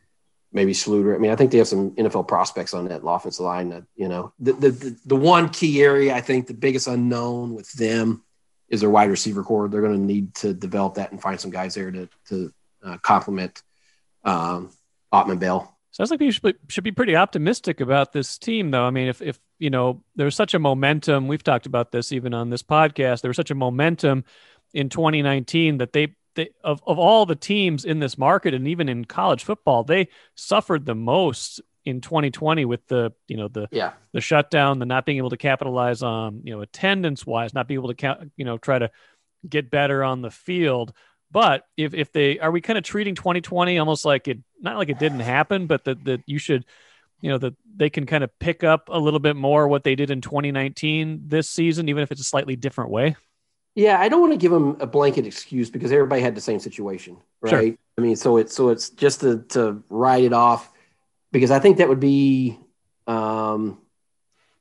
maybe 0.51 0.73
Schlueter. 0.73 1.15
I 1.15 1.19
mean, 1.19 1.31
I 1.31 1.37
think 1.37 1.51
they 1.51 1.57
have 1.57 1.69
some 1.69 1.91
NFL 1.91 2.27
prospects 2.27 2.73
on 2.73 2.89
that 2.89 3.01
offensive 3.03 3.45
line. 3.45 3.69
That 3.69 3.83
you 3.95 4.09
know, 4.09 4.33
the 4.39 4.53
the 4.53 4.97
the 5.05 5.15
one 5.15 5.47
key 5.49 5.81
area 5.81 6.13
I 6.13 6.19
think 6.19 6.47
the 6.47 6.53
biggest 6.53 6.87
unknown 6.87 7.55
with 7.55 7.71
them 7.73 8.23
is 8.71 8.81
their 8.81 8.89
wide 8.89 9.09
receiver 9.09 9.43
core. 9.43 9.67
They're 9.67 9.81
going 9.81 9.99
to 9.99 10.03
need 10.03 10.33
to 10.35 10.53
develop 10.53 10.95
that 10.95 11.11
and 11.11 11.21
find 11.21 11.39
some 11.39 11.51
guys 11.51 11.75
there 11.75 11.91
to 11.91 12.09
to 12.29 12.53
uh, 12.83 12.97
complement 12.97 13.61
um, 14.23 14.71
Autman-Bell. 15.13 15.77
Sounds 15.91 16.09
like 16.09 16.21
you 16.21 16.31
should 16.31 16.41
be, 16.41 16.53
should 16.69 16.85
be 16.85 16.93
pretty 16.93 17.17
optimistic 17.17 17.81
about 17.81 18.13
this 18.13 18.37
team, 18.37 18.71
though. 18.71 18.85
I 18.85 18.91
mean, 18.91 19.09
if, 19.09 19.21
if 19.21 19.39
you 19.59 19.69
know, 19.69 20.03
there's 20.15 20.35
such 20.37 20.53
a 20.53 20.59
momentum, 20.59 21.27
we've 21.27 21.43
talked 21.43 21.65
about 21.65 21.91
this 21.91 22.13
even 22.13 22.33
on 22.33 22.49
this 22.49 22.63
podcast, 22.63 23.21
there 23.21 23.29
was 23.29 23.35
such 23.35 23.51
a 23.51 23.55
momentum 23.55 24.23
in 24.73 24.87
2019 24.87 25.79
that 25.79 25.91
they, 25.91 26.15
they 26.35 26.49
of, 26.63 26.81
of 26.87 26.97
all 26.97 27.25
the 27.25 27.35
teams 27.35 27.83
in 27.83 27.99
this 27.99 28.17
market 28.17 28.53
and 28.53 28.69
even 28.69 28.87
in 28.87 29.03
college 29.03 29.43
football, 29.43 29.83
they 29.83 30.07
suffered 30.33 30.85
the 30.85 30.95
most 30.95 31.59
in 31.85 32.01
2020 32.01 32.65
with 32.65 32.85
the, 32.87 33.11
you 33.27 33.37
know, 33.37 33.47
the, 33.47 33.67
Yeah, 33.71 33.93
the 34.13 34.21
shutdown, 34.21 34.79
the 34.79 34.85
not 34.85 35.05
being 35.05 35.17
able 35.17 35.31
to 35.31 35.37
capitalize 35.37 36.03
on, 36.03 36.41
you 36.43 36.53
know, 36.53 36.61
attendance 36.61 37.25
wise, 37.25 37.53
not 37.53 37.67
being 37.67 37.79
able 37.79 37.89
to 37.89 37.95
count, 37.95 38.31
you 38.37 38.45
know, 38.45 38.57
try 38.57 38.79
to 38.79 38.91
get 39.47 39.71
better 39.71 40.03
on 40.03 40.21
the 40.21 40.31
field. 40.31 40.93
But 41.31 41.63
if, 41.77 41.93
if 41.93 42.11
they 42.11 42.39
are 42.39 42.51
we 42.51 42.61
kind 42.61 42.77
of 42.77 42.83
treating 42.83 43.15
2020 43.15 43.77
almost 43.77 44.05
like 44.05 44.27
it 44.27 44.39
not 44.59 44.77
like 44.77 44.89
it 44.89 44.99
didn't 44.99 45.21
happen, 45.21 45.65
but 45.67 45.85
that 45.85 46.03
that 46.05 46.21
you 46.25 46.37
should, 46.37 46.65
you 47.21 47.29
know, 47.29 47.37
that 47.37 47.55
they 47.75 47.89
can 47.89 48.05
kind 48.05 48.23
of 48.23 48.37
pick 48.39 48.63
up 48.63 48.89
a 48.89 48.99
little 48.99 49.19
bit 49.19 49.35
more 49.35 49.67
what 49.67 49.83
they 49.83 49.95
did 49.95 50.11
in 50.11 50.21
2019 50.21 51.23
this 51.27 51.49
season, 51.49 51.89
even 51.89 52.03
if 52.03 52.11
it's 52.11 52.21
a 52.21 52.25
slightly 52.25 52.55
different 52.55 52.91
way. 52.91 53.15
Yeah, 53.75 53.99
I 53.99 54.09
don't 54.09 54.19
want 54.19 54.33
to 54.33 54.37
give 54.37 54.51
them 54.51 54.75
a 54.81 54.85
blanket 54.85 55.25
excuse 55.25 55.69
because 55.69 55.93
everybody 55.93 56.21
had 56.21 56.35
the 56.35 56.41
same 56.41 56.59
situation, 56.59 57.17
right? 57.39 57.49
Sure. 57.49 57.77
I 57.97 58.01
mean, 58.01 58.17
so 58.17 58.37
it's 58.37 58.53
so 58.53 58.69
it's 58.69 58.89
just 58.89 59.21
to 59.21 59.43
to 59.49 59.81
write 59.89 60.25
it 60.25 60.33
off 60.33 60.71
because 61.31 61.51
I 61.51 61.59
think 61.59 61.77
that 61.77 61.89
would 61.89 61.99
be 61.99 62.59
um, 63.07 63.79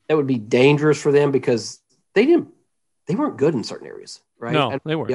that 0.09 0.17
would 0.17 0.27
be 0.27 0.39
dangerous 0.39 1.01
for 1.01 1.13
them 1.13 1.31
because 1.31 1.81
they 2.15 2.27
didn't 2.27 2.49
they 3.07 3.15
weren't 3.15 3.37
good 3.39 3.55
in 3.55 3.65
certain 3.65 3.87
areas, 3.87 4.21
right? 4.39 4.53
No, 4.55 4.71
they 4.85 4.97
were. 4.97 5.09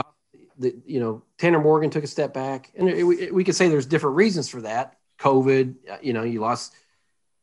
the- 0.58 0.76
you 0.86 1.00
know, 1.02 1.22
Tanner 1.38 1.60
Morgan 1.60 1.90
took 1.90 2.04
a 2.04 2.08
step 2.08 2.34
back, 2.34 2.72
and 2.76 2.88
it, 2.90 3.04
we, 3.04 3.30
we 3.32 3.44
could 3.44 3.56
say 3.56 3.68
there's 3.68 3.86
different 3.86 4.16
reasons 4.16 4.48
for 4.48 4.62
that. 4.62 4.98
COVID, 5.20 5.76
uh, 5.90 5.98
you 6.02 6.14
know, 6.14 6.24
you 6.24 6.40
lost 6.40 6.74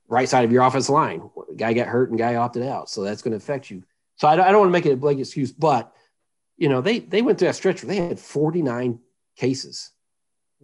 right 0.08 0.28
side 0.28 0.44
of 0.44 0.52
your 0.52 0.62
offensive 0.62 0.94
line. 0.94 1.30
Guy 1.56 1.72
got 1.74 1.88
hurt 1.88 2.08
and 2.10 2.18
guy 2.18 2.36
opted 2.36 2.62
out, 2.62 2.88
so 2.90 3.02
that's 3.02 3.20
going 3.22 3.32
to 3.32 3.36
affect 3.36 3.70
you. 3.70 3.82
So 4.16 4.28
I 4.28 4.36
don't, 4.36 4.46
I 4.46 4.50
don't 4.50 4.60
want 4.60 4.68
to 4.68 4.72
make 4.72 4.86
it 4.86 4.92
a 4.92 4.96
blanket 4.96 5.22
excuse, 5.22 5.52
but 5.52 5.92
you 6.56 6.68
know, 6.68 6.80
they 6.80 7.00
they 7.00 7.22
went 7.22 7.38
through 7.38 7.48
that 7.48 7.54
stretch 7.56 7.82
where 7.82 7.88
they 7.94 7.96
had 8.08 8.18
49 8.20 8.98
cases. 9.36 9.90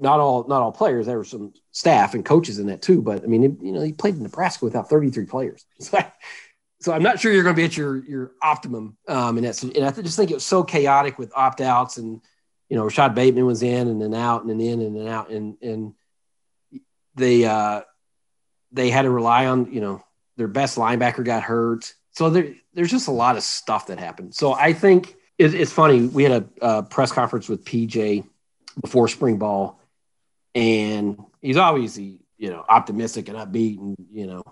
Not 0.00 0.20
all 0.20 0.46
not 0.46 0.62
all 0.62 0.72
players. 0.72 1.06
There 1.06 1.18
were 1.18 1.24
some 1.24 1.52
staff 1.72 2.14
and 2.14 2.24
coaches 2.24 2.58
in 2.58 2.68
that 2.68 2.82
too. 2.82 3.02
But 3.02 3.24
I 3.24 3.26
mean, 3.26 3.58
you 3.62 3.72
know, 3.72 3.80
he 3.80 3.92
played 3.92 4.14
in 4.14 4.22
Nebraska 4.22 4.64
without 4.64 4.88
33 4.88 5.26
players. 5.26 5.64
So, 5.80 5.98
I, 5.98 6.12
so 6.80 6.92
I'm 6.92 7.02
not 7.02 7.18
sure 7.18 7.32
you're 7.32 7.42
going 7.42 7.56
to 7.56 7.60
be 7.60 7.64
at 7.64 7.76
your 7.76 7.96
your 8.04 8.32
optimum 8.40 8.96
um, 9.08 9.36
in 9.36 9.44
that. 9.44 9.60
And 9.62 9.84
I 9.84 9.90
just 9.90 10.16
think 10.16 10.30
it 10.30 10.34
was 10.34 10.44
so 10.44 10.62
chaotic 10.62 11.18
with 11.18 11.32
opt 11.34 11.60
outs 11.60 11.96
and 11.96 12.20
you 12.68 12.76
know, 12.76 12.84
Rashod 12.84 13.14
Bateman 13.14 13.46
was 13.46 13.62
in 13.62 13.88
and 13.88 14.00
then 14.00 14.14
out 14.14 14.42
and 14.42 14.50
then 14.50 14.60
in 14.60 14.80
and 14.80 14.96
then 14.96 15.08
out 15.08 15.30
and 15.30 15.56
and 15.62 15.94
they 17.14 17.44
uh 17.44 17.80
they 18.72 18.90
had 18.90 19.02
to 19.02 19.10
rely 19.10 19.46
on 19.46 19.72
you 19.72 19.80
know 19.80 20.02
their 20.36 20.48
best 20.48 20.76
linebacker 20.76 21.24
got 21.24 21.42
hurt. 21.42 21.92
So 22.12 22.30
there 22.30 22.54
there's 22.74 22.90
just 22.90 23.08
a 23.08 23.12
lot 23.12 23.36
of 23.36 23.42
stuff 23.42 23.86
that 23.86 23.98
happened. 23.98 24.34
So 24.34 24.52
I 24.52 24.72
think 24.72 25.16
it, 25.38 25.54
it's 25.54 25.72
funny. 25.72 26.06
We 26.06 26.24
had 26.24 26.32
a, 26.60 26.66
a 26.66 26.82
press 26.82 27.10
conference 27.10 27.48
with 27.48 27.64
PJ 27.64 28.24
before 28.80 29.08
spring 29.08 29.38
ball, 29.38 29.80
and 30.58 31.22
he's 31.40 31.56
obviously 31.56 32.18
you 32.36 32.50
know 32.50 32.64
optimistic 32.68 33.28
and 33.28 33.38
upbeat 33.38 33.78
and 33.78 33.96
you 34.10 34.26
know 34.26 34.42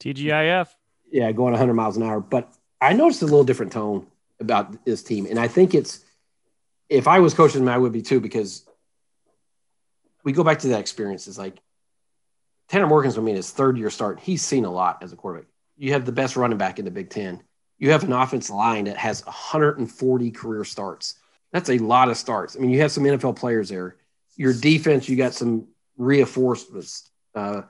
TGIF. 0.00 0.68
yeah, 1.10 1.32
going 1.32 1.50
100 1.50 1.74
miles 1.74 1.96
an 1.96 2.04
hour. 2.04 2.20
But 2.20 2.52
I 2.80 2.92
noticed 2.92 3.22
a 3.22 3.24
little 3.24 3.44
different 3.44 3.72
tone 3.72 4.06
about 4.38 4.84
this 4.84 5.02
team, 5.02 5.26
and 5.26 5.38
I 5.38 5.48
think 5.48 5.74
it's 5.74 6.04
if 6.88 7.08
I 7.08 7.18
was 7.18 7.34
coaching 7.34 7.64
them, 7.64 7.74
I 7.74 7.76
would 7.76 7.92
be 7.92 8.02
too 8.02 8.20
because 8.20 8.64
we 10.22 10.32
go 10.32 10.44
back 10.44 10.60
to 10.60 10.68
that 10.68 10.80
experience. 10.80 11.26
It's 11.26 11.38
like 11.38 11.58
Tanner 12.68 12.86
Morgan's 12.86 13.14
going 13.14 13.24
to 13.24 13.28
be 13.28 13.32
in 13.32 13.36
his 13.36 13.50
third 13.50 13.76
year 13.78 13.90
start. 13.90 14.20
He's 14.20 14.44
seen 14.44 14.64
a 14.64 14.70
lot 14.70 15.02
as 15.02 15.12
a 15.12 15.16
quarterback. 15.16 15.48
You 15.76 15.92
have 15.92 16.04
the 16.04 16.12
best 16.12 16.36
running 16.36 16.58
back 16.58 16.78
in 16.78 16.84
the 16.84 16.90
Big 16.90 17.10
Ten. 17.10 17.42
You 17.78 17.90
have 17.90 18.04
an 18.04 18.12
offensive 18.12 18.54
line 18.54 18.84
that 18.84 18.96
has 18.96 19.24
140 19.26 20.30
career 20.30 20.64
starts. 20.64 21.14
That's 21.52 21.70
a 21.70 21.78
lot 21.78 22.08
of 22.10 22.16
starts. 22.16 22.56
I 22.56 22.60
mean, 22.60 22.70
you 22.70 22.80
have 22.80 22.92
some 22.92 23.04
NFL 23.04 23.36
players 23.36 23.68
there. 23.68 23.96
Your 24.38 24.54
defense, 24.54 25.06
you 25.06 25.16
got 25.16 25.34
some 25.34 25.68
reinforcements. 25.98 27.10
Uh, 27.34 27.62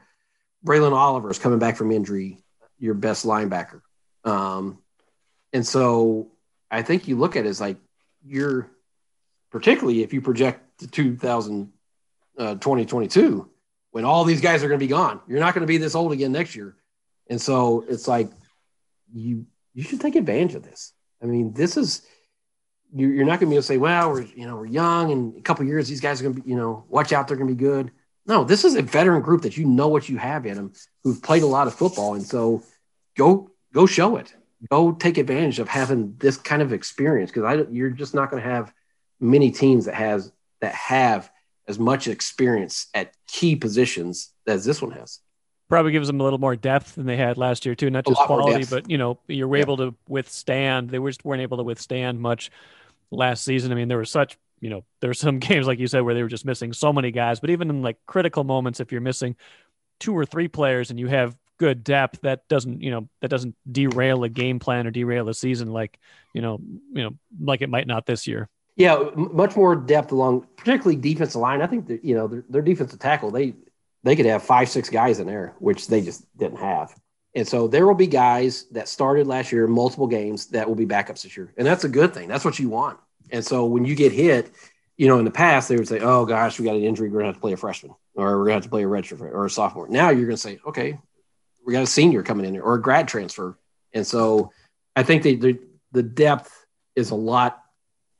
Braelen 0.64 0.92
Oliver 0.92 1.30
is 1.30 1.40
coming 1.40 1.58
back 1.58 1.76
from 1.76 1.90
injury 1.90 2.38
your 2.78 2.94
best 2.94 3.26
linebacker. 3.26 3.80
Um, 4.24 4.78
and 5.52 5.66
so 5.66 6.30
I 6.70 6.82
think 6.82 7.08
you 7.08 7.16
look 7.16 7.34
at 7.34 7.44
it 7.44 7.48
as 7.48 7.60
like 7.60 7.76
you're, 8.24 8.70
particularly 9.50 10.02
if 10.02 10.12
you 10.12 10.20
project 10.20 10.78
to 10.80 10.86
2000, 10.86 11.72
uh, 12.38 12.54
2022, 12.54 13.50
when 13.90 14.04
all 14.04 14.24
these 14.24 14.40
guys 14.40 14.62
are 14.62 14.68
going 14.68 14.78
to 14.78 14.84
be 14.84 14.90
gone, 14.90 15.20
you're 15.26 15.40
not 15.40 15.54
going 15.54 15.62
to 15.62 15.66
be 15.66 15.78
this 15.78 15.94
old 15.94 16.12
again 16.12 16.30
next 16.30 16.54
year. 16.54 16.76
And 17.28 17.40
so 17.40 17.84
it's 17.88 18.06
like 18.06 18.30
you 19.12 19.46
you 19.74 19.82
should 19.82 20.00
take 20.00 20.16
advantage 20.16 20.54
of 20.54 20.62
this. 20.62 20.92
I 21.22 21.26
mean, 21.26 21.52
this 21.52 21.76
is 21.76 22.02
you're, 22.94 23.24
not 23.24 23.40
going 23.40 23.40
to 23.40 23.46
be 23.46 23.54
able 23.54 23.62
to 23.62 23.66
say, 23.66 23.76
well, 23.76 24.10
we're 24.10 24.22
you 24.22 24.46
know 24.46 24.56
we're 24.56 24.66
young, 24.66 25.12
and 25.12 25.36
a 25.36 25.42
couple 25.42 25.64
years 25.64 25.88
these 25.88 26.00
guys 26.00 26.20
are 26.20 26.24
going 26.24 26.36
to 26.36 26.42
be 26.42 26.50
you 26.50 26.56
know 26.56 26.84
watch 26.88 27.12
out, 27.12 27.28
they're 27.28 27.36
going 27.36 27.48
to 27.48 27.54
be 27.54 27.62
good. 27.62 27.90
No, 28.26 28.44
this 28.44 28.64
is 28.64 28.74
a 28.74 28.82
veteran 28.82 29.22
group 29.22 29.42
that 29.42 29.56
you 29.56 29.64
know 29.64 29.88
what 29.88 30.08
you 30.08 30.18
have 30.18 30.46
in 30.46 30.54
them, 30.54 30.72
who've 31.02 31.22
played 31.22 31.42
a 31.42 31.46
lot 31.46 31.66
of 31.66 31.74
football, 31.74 32.14
and 32.14 32.24
so 32.24 32.62
go 33.16 33.50
go 33.72 33.86
show 33.86 34.16
it. 34.16 34.34
Go 34.70 34.92
take 34.92 35.18
advantage 35.18 35.60
of 35.60 35.68
having 35.68 36.16
this 36.18 36.36
kind 36.36 36.62
of 36.62 36.72
experience 36.72 37.30
because 37.30 37.44
I 37.44 37.70
you're 37.70 37.90
just 37.90 38.14
not 38.14 38.30
going 38.30 38.42
to 38.42 38.48
have 38.48 38.72
many 39.20 39.50
teams 39.50 39.84
that 39.84 39.94
has 39.94 40.32
that 40.60 40.74
have 40.74 41.30
as 41.66 41.78
much 41.78 42.08
experience 42.08 42.86
at 42.94 43.12
key 43.26 43.54
positions 43.54 44.32
as 44.46 44.64
this 44.64 44.80
one 44.80 44.92
has. 44.92 45.20
Probably 45.68 45.92
gives 45.92 46.06
them 46.06 46.20
a 46.20 46.24
little 46.24 46.38
more 46.38 46.56
depth 46.56 46.94
than 46.94 47.06
they 47.06 47.16
had 47.16 47.36
last 47.36 47.66
year 47.66 47.74
too. 47.74 47.90
Not 47.90 48.06
just 48.06 48.20
quality, 48.22 48.64
but 48.70 48.88
you 48.90 48.96
know, 48.96 49.18
you're 49.28 49.54
Yeah. 49.54 49.62
able 49.62 49.76
to 49.78 49.94
withstand. 50.08 50.90
They 50.90 50.98
just 50.98 51.24
weren't 51.24 51.42
able 51.42 51.58
to 51.58 51.62
withstand 51.62 52.20
much 52.20 52.50
last 53.10 53.44
season. 53.44 53.70
I 53.70 53.74
mean, 53.74 53.88
there 53.88 53.98
were 53.98 54.04
such, 54.06 54.38
you 54.60 54.70
know, 54.70 54.84
there 55.00 55.10
were 55.10 55.14
some 55.28 55.38
games 55.38 55.66
like 55.66 55.78
you 55.78 55.86
said 55.86 56.00
where 56.00 56.14
they 56.14 56.22
were 56.22 56.28
just 56.28 56.46
missing 56.46 56.72
so 56.72 56.92
many 56.92 57.10
guys. 57.10 57.40
But 57.40 57.50
even 57.50 57.68
in 57.70 57.82
like 57.82 57.98
critical 58.06 58.44
moments, 58.44 58.80
if 58.80 58.92
you're 58.92 59.00
missing 59.02 59.36
two 60.00 60.16
or 60.16 60.24
three 60.24 60.48
players 60.48 60.90
and 60.90 60.98
you 60.98 61.06
have 61.08 61.36
good 61.58 61.84
depth, 61.84 62.20
that 62.22 62.48
doesn't, 62.48 62.80
you 62.82 62.90
know, 62.90 63.08
that 63.20 63.28
doesn't 63.28 63.54
derail 63.70 64.24
a 64.24 64.28
game 64.28 64.58
plan 64.58 64.86
or 64.86 64.90
derail 64.90 65.28
a 65.28 65.34
season 65.34 65.72
like, 65.72 65.98
you 66.32 66.40
know, 66.40 66.60
you 66.92 67.02
know, 67.02 67.10
like 67.40 67.60
it 67.62 67.68
might 67.68 67.86
not 67.86 68.06
this 68.06 68.26
year. 68.26 68.48
Yeah, 68.76 69.10
much 69.16 69.56
more 69.56 69.74
depth 69.74 70.12
along, 70.12 70.46
particularly 70.56 70.94
defensive 70.94 71.40
line. 71.40 71.60
I 71.62 71.66
think 71.66 71.88
that 71.88 72.04
you 72.04 72.14
know 72.14 72.28
their, 72.28 72.44
their 72.48 72.62
defensive 72.62 73.00
tackle 73.00 73.32
they 73.32 73.54
they 74.04 74.16
could 74.16 74.26
have 74.26 74.42
five 74.42 74.68
six 74.68 74.88
guys 74.88 75.20
in 75.20 75.26
there, 75.26 75.54
which 75.58 75.88
they 75.88 76.00
just 76.00 76.24
didn't 76.36 76.58
have. 76.58 76.94
And 77.34 77.46
so 77.46 77.68
there 77.68 77.86
will 77.86 77.94
be 77.94 78.06
guys 78.06 78.64
that 78.72 78.88
started 78.88 79.26
last 79.26 79.52
year, 79.52 79.66
multiple 79.66 80.06
games 80.06 80.46
that 80.48 80.66
will 80.66 80.74
be 80.74 80.86
backups 80.86 81.22
this 81.22 81.36
year. 81.36 81.52
And 81.56 81.66
that's 81.66 81.84
a 81.84 81.88
good 81.88 82.14
thing. 82.14 82.28
That's 82.28 82.44
what 82.44 82.58
you 82.58 82.68
want. 82.68 82.98
And 83.30 83.44
so 83.44 83.66
when 83.66 83.84
you 83.84 83.94
get 83.94 84.12
hit, 84.12 84.50
you 84.96 85.06
know, 85.06 85.18
in 85.18 85.24
the 85.24 85.30
past, 85.30 85.68
they 85.68 85.76
would 85.76 85.86
say, 85.86 86.00
oh 86.00 86.24
gosh, 86.24 86.58
we 86.58 86.64
got 86.64 86.74
an 86.74 86.82
injury. 86.82 87.08
We're 87.08 87.20
going 87.20 87.24
to 87.24 87.28
have 87.28 87.36
to 87.36 87.40
play 87.40 87.52
a 87.52 87.56
freshman 87.56 87.94
or 88.14 88.38
we're 88.38 88.46
going 88.46 88.48
to 88.48 88.54
have 88.54 88.62
to 88.64 88.70
play 88.70 88.82
a 88.82 88.86
redshirt 88.86 89.20
or 89.20 89.44
a 89.44 89.50
sophomore. 89.50 89.88
Now 89.88 90.10
you're 90.10 90.26
going 90.26 90.30
to 90.30 90.36
say, 90.36 90.58
okay, 90.66 90.98
we 91.64 91.72
got 91.72 91.82
a 91.82 91.86
senior 91.86 92.22
coming 92.22 92.46
in 92.46 92.54
there 92.54 92.62
or 92.62 92.74
a 92.74 92.82
grad 92.82 93.06
transfer. 93.06 93.58
And 93.92 94.06
so 94.06 94.50
I 94.96 95.02
think 95.02 95.22
the, 95.22 95.36
the, 95.36 95.58
the 95.92 96.02
depth 96.02 96.66
is 96.96 97.10
a 97.10 97.14
lot, 97.14 97.62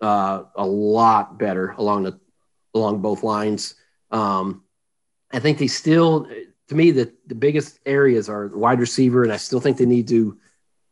uh, 0.01 0.45
a 0.55 0.67
lot 0.67 1.39
better 1.39 1.71
along 1.71 2.05
the, 2.05 2.21
along 2.75 3.01
both 3.01 3.23
lines. 3.23 3.75
Um, 4.11 4.63
I 5.31 5.39
think 5.39 5.59
they 5.59 5.67
still, 5.67 6.27
to 6.69 6.75
me, 6.75 6.91
the, 6.91 7.13
the 7.27 7.35
biggest 7.35 7.79
areas 7.85 8.29
are 8.29 8.49
wide 8.49 8.81
receiver, 8.81 9.23
and 9.23 9.33
I 9.33 9.37
still 9.37 9.61
think 9.61 9.77
they 9.77 9.87
need 9.87 10.09
to 10.09 10.39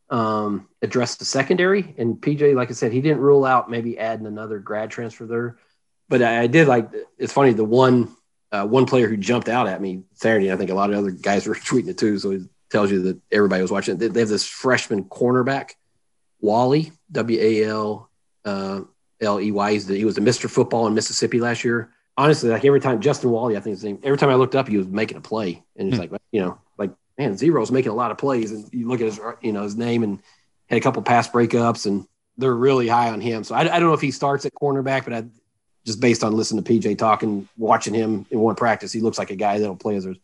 um, 0.09 0.67
address 0.81 1.15
the 1.15 1.25
secondary. 1.25 1.95
And 1.97 2.15
PJ, 2.15 2.55
like 2.55 2.69
I 2.69 2.73
said, 2.73 2.91
he 2.91 3.01
didn't 3.01 3.19
rule 3.19 3.45
out 3.45 3.69
maybe 3.69 3.97
adding 3.97 4.25
another 4.25 4.59
grad 4.59 4.91
transfer 4.91 5.25
there. 5.25 5.57
But 6.09 6.21
I, 6.21 6.43
I 6.43 6.47
did 6.47 6.67
like. 6.67 6.89
It's 7.17 7.33
funny 7.33 7.51
the 7.51 7.65
one 7.65 8.15
uh, 8.51 8.65
one 8.65 8.85
player 8.85 9.09
who 9.09 9.17
jumped 9.17 9.49
out 9.49 9.67
at 9.67 9.81
me 9.81 10.03
Saturday. 10.13 10.51
I 10.51 10.55
think 10.55 10.69
a 10.69 10.75
lot 10.75 10.91
of 10.91 10.97
other 10.97 11.11
guys 11.11 11.45
were 11.45 11.55
tweeting 11.55 11.89
it 11.89 11.97
too. 11.97 12.17
So 12.19 12.31
it 12.31 12.43
tells 12.69 12.91
you 12.91 13.01
that 13.03 13.19
everybody 13.31 13.61
was 13.61 13.71
watching. 13.71 13.97
They, 13.97 14.07
they 14.07 14.21
have 14.21 14.29
this 14.29 14.47
freshman 14.47 15.03
cornerback, 15.05 15.71
Walley 16.39 16.93
W 17.11 17.39
A 17.41 17.65
L 17.65 18.09
uh, 18.45 18.81
L 19.19 19.41
E 19.41 19.51
Y. 19.51 19.79
He 19.79 20.05
was 20.05 20.17
a 20.17 20.21
Mr. 20.21 20.49
Football 20.49 20.87
in 20.87 20.93
Mississippi 20.93 21.41
last 21.41 21.65
year 21.65 21.91
honestly, 22.17 22.49
like 22.49 22.65
every 22.65 22.79
time 22.79 22.99
Justin 22.99 23.31
Walley, 23.31 23.55
I 23.55 23.59
think 23.59 23.75
his 23.75 23.83
name, 23.83 23.99
every 24.03 24.17
time 24.17 24.29
I 24.29 24.35
looked 24.35 24.55
up, 24.55 24.67
he 24.67 24.77
was 24.77 24.87
making 24.87 25.17
a 25.17 25.21
play, 25.21 25.63
and 25.75 25.87
it's 25.87 25.97
hmm. 25.97 26.13
like 26.13 26.21
you 26.31 26.41
know, 26.41 26.59
like 26.77 26.91
man, 27.17 27.37
Zero's 27.37 27.71
making 27.71 27.91
a 27.91 27.95
lot 27.95 28.11
of 28.11 28.17
plays, 28.17 28.51
and 28.51 28.67
you 28.73 28.87
look 28.87 28.99
at 28.99 29.05
his 29.05 29.19
you 29.41 29.53
know 29.53 29.63
his 29.63 29.75
name 29.75 30.03
and 30.03 30.21
had 30.69 30.77
a 30.77 30.81
couple 30.81 31.01
pass 31.01 31.29
breakups, 31.29 31.85
and 31.85 32.07
they're 32.37 32.55
really 32.55 32.87
high 32.87 33.09
on 33.09 33.21
him. 33.21 33.43
So 33.43 33.55
I, 33.55 33.61
I 33.61 33.79
don't 33.79 33.89
know 33.89 33.93
if 33.93 34.01
he 34.01 34.11
starts 34.11 34.45
at 34.45 34.53
cornerback, 34.53 35.05
but 35.05 35.13
I 35.13 35.25
just 35.85 36.01
based 36.01 36.23
on 36.23 36.33
listening 36.33 36.63
to 36.63 36.71
PJ 36.71 36.97
talking, 36.97 37.47
watching 37.57 37.93
him 37.93 38.25
in 38.29 38.39
one 38.39 38.55
practice, 38.55 38.91
he 38.91 38.99
looks 38.99 39.17
like 39.17 39.29
a 39.29 39.35
guy 39.35 39.59
that'll 39.59 39.75
play 39.75 39.95
as 39.95 40.05
a 40.05 40.15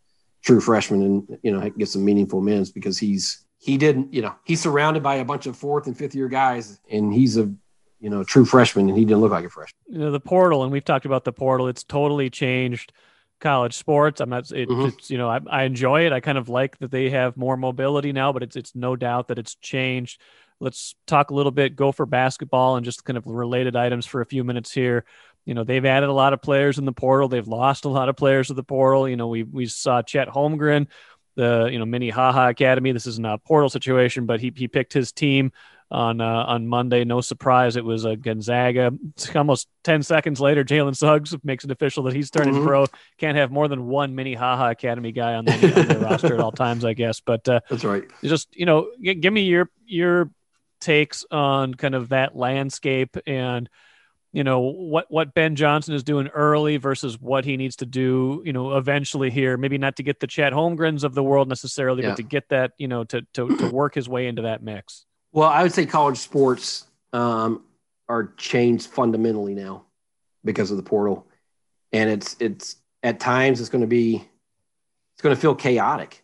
true 0.42 0.60
freshman 0.60 1.02
and 1.02 1.40
you 1.42 1.52
know 1.52 1.70
get 1.70 1.88
some 1.88 2.04
meaningful 2.04 2.42
minutes 2.42 2.70
because 2.70 2.98
he's 2.98 3.46
he 3.60 3.78
didn't 3.78 4.14
you 4.14 4.22
know 4.22 4.36
he's 4.44 4.60
surrounded 4.60 5.02
by 5.02 5.16
a 5.16 5.26
bunch 5.26 5.46
of 5.46 5.56
fourth 5.56 5.88
and 5.88 5.98
fifth 5.98 6.16
year 6.16 6.28
guys, 6.28 6.80
and 6.90 7.14
he's 7.14 7.38
a 7.38 7.52
you 8.04 8.10
know, 8.10 8.22
true 8.22 8.44
freshman, 8.44 8.90
and 8.90 8.98
he 8.98 9.06
didn't 9.06 9.22
look 9.22 9.32
like 9.32 9.46
a 9.46 9.50
freshman. 9.50 9.80
You 9.88 10.00
know, 10.00 10.12
the 10.12 10.20
portal, 10.20 10.64
and 10.64 10.74
we've 10.74 10.84
talked 10.84 11.06
about 11.06 11.24
the 11.24 11.32
portal. 11.32 11.70
It's 11.70 11.86
totally 11.86 12.30
changed 12.30 12.92
college 13.40 13.74
sports. 13.74 14.20
I'm 14.20 14.30
not. 14.30 14.52
It, 14.52 14.68
mm-hmm. 14.68 14.90
It's 14.90 15.10
you 15.10 15.18
know, 15.18 15.30
I, 15.30 15.40
I 15.50 15.64
enjoy 15.64 16.06
it. 16.06 16.12
I 16.12 16.20
kind 16.20 16.38
of 16.38 16.50
like 16.50 16.78
that 16.80 16.92
they 16.92 17.12
have 17.12 17.38
more 17.38 17.56
mobility 17.56 18.12
now, 18.12 18.34
but 18.34 18.44
it's 18.44 18.58
it's 18.58 18.76
no 18.76 18.98
doubt 18.98 19.30
that 19.30 19.40
it's 19.40 19.56
changed. 19.56 20.20
Let's 20.60 20.96
talk 21.08 21.32
a 21.32 21.34
little 21.34 21.54
bit 21.54 21.78
Gopher 21.78 22.06
basketball 22.06 22.76
and 22.76 22.84
just 22.84 23.06
kind 23.06 23.16
of 23.16 23.26
related 23.26 23.78
items 23.78 24.06
for 24.06 24.20
a 24.20 24.26
few 24.26 24.44
minutes 24.44 24.74
here. 24.74 25.06
You 25.46 25.54
know, 25.54 25.64
they've 25.64 25.86
added 25.86 26.10
a 26.10 26.14
lot 26.14 26.34
of 26.34 26.42
players 26.42 26.78
in 26.78 26.84
the 26.84 26.92
portal. 26.92 27.30
They've 27.30 27.48
lost 27.48 27.86
a 27.86 27.90
lot 27.90 28.10
of 28.10 28.18
players 28.18 28.48
to 28.48 28.54
the 28.54 28.64
portal. 28.64 29.08
You 29.08 29.16
know, 29.16 29.30
we 29.30 29.44
we 29.44 29.66
saw 29.68 30.02
Chet 30.02 30.28
Holmgren, 30.28 30.88
the 31.36 31.70
you 31.72 31.80
know 31.80 31.86
mini 31.86 32.08
Minnehaha 32.08 32.50
Academy. 32.50 32.92
This 32.92 33.08
isn't 33.08 33.26
a 33.26 33.38
portal 33.38 33.70
situation, 33.70 34.26
but 34.26 34.42
he 34.42 34.52
he 34.54 34.68
picked 34.68 34.92
his 34.92 35.14
team 35.14 35.54
on 35.94 36.20
uh, 36.20 36.44
on 36.48 36.68
Monday. 36.68 37.06
No 37.06 37.22
surprise, 37.22 37.76
it 37.76 37.86
was 37.86 38.04
a 38.04 38.16
Gonzaga. 38.16 38.92
Almost 39.36 39.68
ten 39.84 40.02
seconds 40.04 40.42
later, 40.42 40.66
Jalen 40.66 40.98
Suggs 40.98 41.36
makes 41.44 41.64
it 41.64 41.72
official 41.72 42.04
that 42.04 42.16
he's 42.16 42.32
turning 42.32 42.56
mm-hmm. 42.56 42.66
pro. 42.66 42.86
Can't 43.20 43.38
have 43.38 43.52
more 43.52 43.68
than 43.68 43.88
one 43.88 44.16
Minnehaha 44.16 44.72
Academy 44.72 45.12
guy 45.12 45.36
on 45.36 45.46
the, 45.46 45.54
on 45.54 45.88
the 45.88 46.00
roster 46.10 46.34
at 46.34 46.40
all 46.40 46.52
times, 46.52 46.84
I 46.84 46.94
guess. 46.94 47.22
But 47.22 47.48
uh, 47.48 47.62
that's 47.70 47.84
right. 47.84 48.04
Just 48.24 48.56
you 48.56 48.66
know, 48.66 48.90
g- 49.02 49.14
give 49.14 49.32
me 49.32 49.44
your 49.44 49.70
your 49.86 50.32
takes 50.82 51.24
on 51.32 51.76
kind 51.76 51.96
of 51.96 52.10
that 52.10 52.36
landscape 52.36 53.16
and 53.26 53.70
you 54.34 54.44
know 54.44 54.60
what 54.62 55.06
what 55.10 55.36
Ben 55.36 55.56
Johnson 55.56 55.94
is 55.94 56.04
doing 56.04 56.28
early 56.30 56.78
versus 56.78 57.22
what 57.22 57.46
he 57.46 57.56
needs 57.56 57.76
to 57.78 57.86
do, 57.86 58.42
you 58.44 58.52
know, 58.52 58.78
eventually 58.78 59.30
here. 59.30 59.58
Maybe 59.58 59.78
not 59.78 59.98
to 59.98 60.04
get 60.04 60.20
the 60.20 60.28
Chet 60.28 60.54
Holmgrens 60.54 61.04
of 61.04 61.14
the 61.14 61.22
world 61.22 61.48
necessarily, 61.48 62.02
yeah. 62.02 62.10
but 62.10 62.16
to 62.16 62.24
get 62.24 62.50
that, 62.50 62.72
you 62.80 62.88
know, 62.88 63.04
to 63.04 63.22
to 63.36 63.56
to 63.58 63.70
work 63.70 63.94
his 63.94 64.10
way 64.10 64.26
into 64.26 64.42
that 64.42 64.64
mix. 64.64 65.06
Well, 65.34 65.50
I 65.50 65.64
would 65.64 65.74
say 65.74 65.88
college 65.88 66.20
sports 66.20 66.86
um, 67.12 67.64
are 68.08 68.32
changed 68.38 68.88
fundamentally 68.88 69.56
now 69.56 69.86
because 70.46 70.70
of 70.70 70.78
the 70.78 70.84
portal, 70.84 71.28
and 71.92 72.10
it's 72.10 72.36
it's 72.40 72.76
at 73.02 73.20
times 73.20 73.60
it's 73.60 73.70
going 73.70 73.82
to 73.82 73.88
be 73.88 74.24
it's 75.16 75.22
going 75.24 75.36
to 75.36 75.42
feel 75.42 75.56
chaotic 75.56 76.24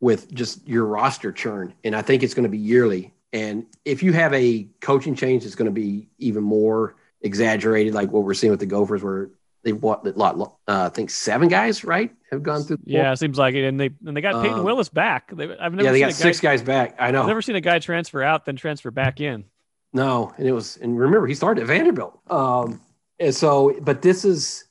with 0.00 0.32
just 0.32 0.66
your 0.68 0.84
roster 0.84 1.32
churn, 1.32 1.74
and 1.82 1.96
I 1.96 2.02
think 2.02 2.22
it's 2.22 2.34
going 2.34 2.44
to 2.44 2.48
be 2.48 2.58
yearly. 2.58 3.12
And 3.32 3.66
if 3.84 4.04
you 4.04 4.12
have 4.12 4.32
a 4.32 4.68
coaching 4.80 5.16
change, 5.16 5.44
it's 5.44 5.56
going 5.56 5.66
to 5.66 5.72
be 5.72 6.08
even 6.18 6.44
more 6.44 6.94
exaggerated, 7.20 7.92
like 7.92 8.12
what 8.12 8.22
we're 8.22 8.34
seeing 8.34 8.52
with 8.52 8.60
the 8.60 8.66
Gophers, 8.66 9.02
where 9.02 9.30
they 9.68 9.72
what 9.72 10.16
lot 10.16 10.38
uh, 10.66 10.86
I 10.86 10.88
think 10.88 11.10
seven 11.10 11.48
guys 11.48 11.84
right 11.84 12.10
have 12.30 12.42
gone 12.42 12.62
through. 12.62 12.78
yeah, 12.84 13.12
it 13.12 13.18
seems 13.18 13.38
like 13.38 13.54
it, 13.54 13.64
and 13.64 13.78
they 13.78 13.90
and 14.06 14.16
they 14.16 14.20
got 14.20 14.42
Payton 14.42 14.60
um, 14.60 14.64
Willis 14.64 14.88
back. 14.88 15.34
They, 15.34 15.44
I've 15.44 15.72
never 15.72 15.84
yeah, 15.84 15.92
they 15.92 16.00
got 16.00 16.14
six 16.14 16.40
guy, 16.40 16.52
guys 16.52 16.62
back. 16.62 16.96
I 16.98 17.10
know. 17.10 17.22
I've 17.22 17.28
never 17.28 17.42
seen 17.42 17.56
a 17.56 17.60
guy 17.60 17.78
transfer 17.78 18.22
out 18.22 18.44
then 18.44 18.56
transfer 18.56 18.90
back 18.90 19.20
in. 19.20 19.44
No, 19.92 20.32
and 20.36 20.46
it 20.46 20.52
was 20.52 20.76
and 20.78 20.98
remember 20.98 21.26
he 21.26 21.34
started 21.34 21.62
at 21.62 21.66
Vanderbilt. 21.66 22.18
Um, 22.30 22.80
and 23.18 23.34
so, 23.34 23.74
but 23.80 24.02
this 24.02 24.24
is, 24.24 24.64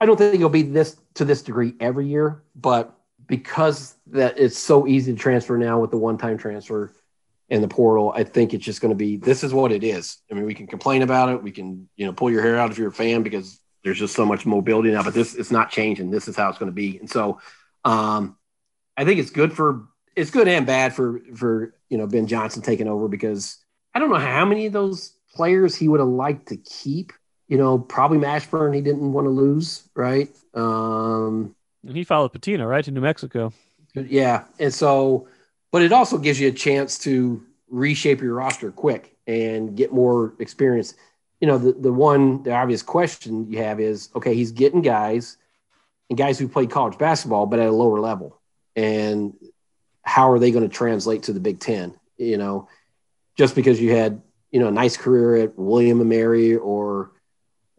I 0.00 0.06
don't 0.06 0.16
think 0.16 0.34
it'll 0.34 0.48
be 0.48 0.62
this 0.62 0.96
to 1.14 1.24
this 1.24 1.42
degree 1.42 1.74
every 1.80 2.06
year, 2.06 2.42
but 2.54 2.94
because 3.26 3.96
that 4.08 4.38
it's 4.38 4.58
so 4.58 4.86
easy 4.86 5.12
to 5.12 5.18
transfer 5.18 5.58
now 5.58 5.80
with 5.80 5.90
the 5.90 5.98
one 5.98 6.18
time 6.18 6.38
transfer 6.38 6.92
and 7.50 7.62
the 7.62 7.68
portal, 7.68 8.12
I 8.14 8.24
think 8.24 8.52
it's 8.52 8.64
just 8.64 8.80
going 8.80 8.90
to 8.90 8.96
be 8.96 9.16
this 9.16 9.44
is 9.44 9.54
what 9.54 9.72
it 9.72 9.84
is. 9.84 10.18
I 10.30 10.34
mean, 10.34 10.44
we 10.44 10.54
can 10.54 10.66
complain 10.66 11.02
about 11.02 11.30
it. 11.30 11.42
We 11.42 11.50
can, 11.50 11.88
you 11.96 12.06
know, 12.06 12.12
pull 12.12 12.30
your 12.30 12.42
hair 12.42 12.58
out 12.58 12.70
if 12.70 12.78
you're 12.78 12.88
a 12.88 12.92
fan 12.92 13.22
because 13.22 13.60
there's 13.88 13.98
just 13.98 14.14
so 14.14 14.26
much 14.26 14.44
mobility 14.44 14.90
now, 14.90 15.02
but 15.02 15.14
this 15.14 15.34
it's 15.34 15.50
not 15.50 15.70
changing. 15.70 16.10
This 16.10 16.28
is 16.28 16.36
how 16.36 16.50
it's 16.50 16.58
going 16.58 16.70
to 16.70 16.74
be. 16.74 16.98
And 16.98 17.08
so 17.08 17.40
um, 17.86 18.36
I 18.98 19.06
think 19.06 19.18
it's 19.18 19.30
good 19.30 19.50
for 19.50 19.86
it's 20.14 20.30
good 20.30 20.46
and 20.46 20.66
bad 20.66 20.92
for 20.92 21.20
for 21.34 21.74
you 21.88 21.96
know 21.96 22.06
Ben 22.06 22.26
Johnson 22.26 22.60
taking 22.60 22.86
over 22.86 23.08
because 23.08 23.56
I 23.94 23.98
don't 23.98 24.10
know 24.10 24.16
how 24.16 24.44
many 24.44 24.66
of 24.66 24.74
those 24.74 25.14
players 25.34 25.74
he 25.74 25.88
would 25.88 26.00
have 26.00 26.08
liked 26.08 26.48
to 26.48 26.58
keep. 26.58 27.14
You 27.48 27.56
know, 27.56 27.78
probably 27.78 28.18
Mashburn 28.18 28.74
he 28.74 28.82
didn't 28.82 29.14
want 29.14 29.24
to 29.24 29.30
lose, 29.30 29.88
right? 29.94 30.28
Um, 30.52 31.56
and 31.86 31.96
he 31.96 32.04
followed 32.04 32.34
Pitino 32.34 32.68
right 32.68 32.84
to 32.84 32.90
New 32.90 33.00
Mexico. 33.00 33.54
Yeah, 33.94 34.44
and 34.58 34.72
so, 34.72 35.28
but 35.72 35.80
it 35.80 35.92
also 35.92 36.18
gives 36.18 36.38
you 36.38 36.48
a 36.48 36.52
chance 36.52 36.98
to 36.98 37.42
reshape 37.70 38.20
your 38.20 38.34
roster 38.34 38.70
quick 38.70 39.16
and 39.26 39.74
get 39.74 39.94
more 39.94 40.34
experience 40.40 40.92
you 41.40 41.46
know, 41.46 41.58
the, 41.58 41.72
the 41.72 41.92
one, 41.92 42.42
the 42.42 42.52
obvious 42.52 42.82
question 42.82 43.50
you 43.50 43.58
have 43.58 43.80
is 43.80 44.10
okay, 44.14 44.34
he's 44.34 44.52
getting 44.52 44.82
guys 44.82 45.36
and 46.08 46.18
guys 46.18 46.38
who 46.38 46.48
played 46.48 46.70
college 46.70 46.98
basketball, 46.98 47.46
but 47.46 47.58
at 47.58 47.68
a 47.68 47.72
lower 47.72 48.00
level. 48.00 48.40
And 48.74 49.34
how 50.02 50.30
are 50.30 50.38
they 50.38 50.50
going 50.50 50.68
to 50.68 50.74
translate 50.74 51.24
to 51.24 51.32
the 51.32 51.40
Big 51.40 51.60
Ten? 51.60 51.94
You 52.16 52.38
know, 52.38 52.68
just 53.36 53.54
because 53.54 53.80
you 53.80 53.94
had, 53.94 54.22
you 54.50 54.60
know, 54.60 54.68
a 54.68 54.72
nice 54.72 54.96
career 54.96 55.36
at 55.36 55.58
William 55.58 56.00
and 56.00 56.08
Mary 56.08 56.56
or 56.56 57.12